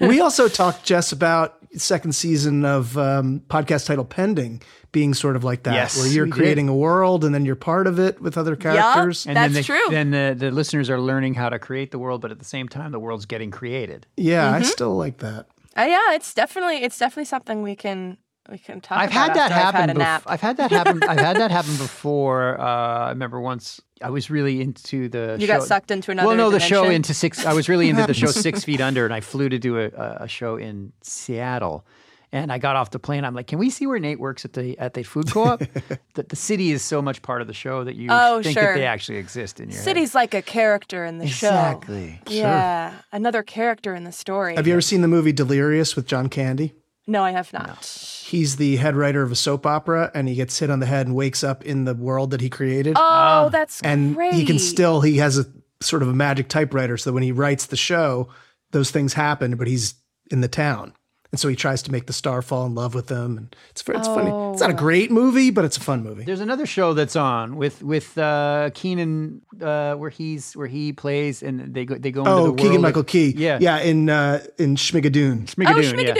[0.00, 4.62] we also talked, Jess, about second season of um, podcast title Pending
[4.92, 6.36] being sort of like that, Yes, where you're we did.
[6.36, 9.26] creating a world and then you're part of it with other characters.
[9.26, 12.30] and then the, Then the, the listeners are learning how to create the world, but
[12.30, 14.06] at the same time, the world's getting created.
[14.16, 14.64] Yeah, I Mhm.
[14.66, 15.46] still like that.
[15.76, 18.18] Uh, yeah, it's definitely it's definitely something we can
[18.48, 19.28] we can talk I've about.
[19.28, 20.00] had that after I've happen.
[20.00, 21.02] had bef- I've had that happen.
[21.02, 22.60] I've had that happen before.
[22.60, 25.36] Uh, I remember once I was really into the.
[25.40, 25.58] You show.
[25.58, 27.44] got sucked into another Well, no, the show into six.
[27.46, 29.86] I was really into the show Six Feet Under, and I flew to do a,
[29.88, 31.84] a- a show in Seattle.
[32.32, 33.24] And I got off the plane.
[33.24, 35.60] I'm like, "Can we see where Nate works at the at the food co-op?"
[36.14, 38.72] the, the city is so much part of the show that you Oh, think sure.
[38.72, 39.84] that they actually exist in your head.
[39.84, 42.20] City's like a character in the Exactly.
[42.26, 42.32] show.
[42.32, 42.40] Sure.
[42.40, 44.56] Yeah, another character in the story.
[44.56, 46.74] Have you ever seen the movie Delirious with John Candy?
[47.06, 47.84] No, I have not.
[48.24, 51.06] He's the head writer of a soap opera, and he gets hit on the head
[51.06, 52.94] and wakes up in the world that he created.
[52.98, 53.90] Oh, that's great.
[53.92, 54.32] and great.
[54.34, 55.44] he can still he has a
[55.80, 58.28] sort of a magic typewriter, so that when he writes the show,
[58.70, 59.94] those things happen, but he's
[60.30, 60.94] in the town.
[61.32, 63.82] And so he tries to make the star fall in love with them, and it's
[63.88, 64.30] it's funny.
[64.52, 64.76] It's not a Oh.
[64.76, 66.22] great movie, but it's a fun movie.
[66.22, 71.42] There's another show that's on with with uh, Keenan uh, where he's where he plays
[71.42, 73.34] and they go they go into the Oh, world Keegan of- Michael Key.
[73.36, 75.42] Yeah, yeah, in uh, in Schmigadoon.
[75.42, 76.14] Oh, Schmigadoon, yeah.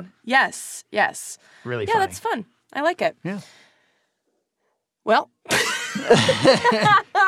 [0.00, 0.06] Schmigadoon.
[0.24, 1.38] Yes, yes.
[1.64, 2.06] Really Yeah, funny.
[2.06, 2.44] that's fun.
[2.72, 3.16] I like it.
[3.24, 3.40] Yeah.
[5.04, 5.30] Well,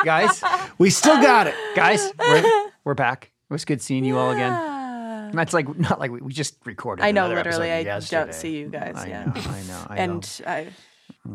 [0.03, 0.43] guys.
[0.77, 2.11] We still got it, guys.
[2.17, 3.31] We're, we're back.
[3.49, 5.31] It was good seeing you all again.
[5.33, 7.03] That's like not like we, we just recorded.
[7.03, 8.23] I know, another literally, I yesterday.
[8.23, 8.95] don't see you guys.
[8.95, 10.67] I yeah, know, I know, I and I,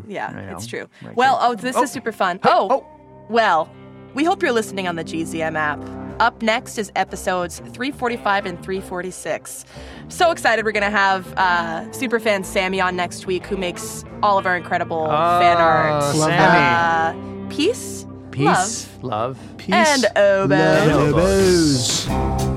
[0.09, 0.57] yeah, I know.
[0.57, 0.89] it's true.
[1.03, 1.49] Right well, there.
[1.51, 1.83] oh, this Oh.
[1.83, 2.41] is super fun.
[2.45, 2.87] Oh, oh,
[3.29, 3.71] well,
[4.15, 5.81] we hope you're listening on the GZM app.
[6.21, 9.65] Up next is episodes 345 and 346.
[10.09, 10.67] So excited!
[10.67, 15.07] We're gonna have uh, superfan Sammy on next week, who makes all of our incredible
[15.07, 16.03] fan art.
[16.05, 17.17] Oh, Sammy.
[17.49, 20.55] Uh, peace, Peace, love, love, Peace, and oboe.
[20.55, 22.50] And oboes.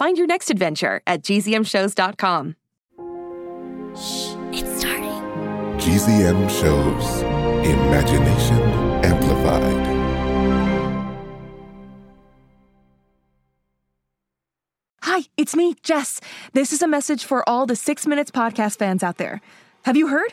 [0.00, 2.56] Find your next adventure at gzmshows.com.
[4.50, 5.20] It's starting.
[5.76, 7.20] GZM shows
[7.66, 8.62] Imagination
[9.04, 9.86] Amplified.
[15.02, 16.22] Hi, it's me, Jess.
[16.54, 19.42] This is a message for all the Six Minutes podcast fans out there.
[19.82, 20.32] Have you heard?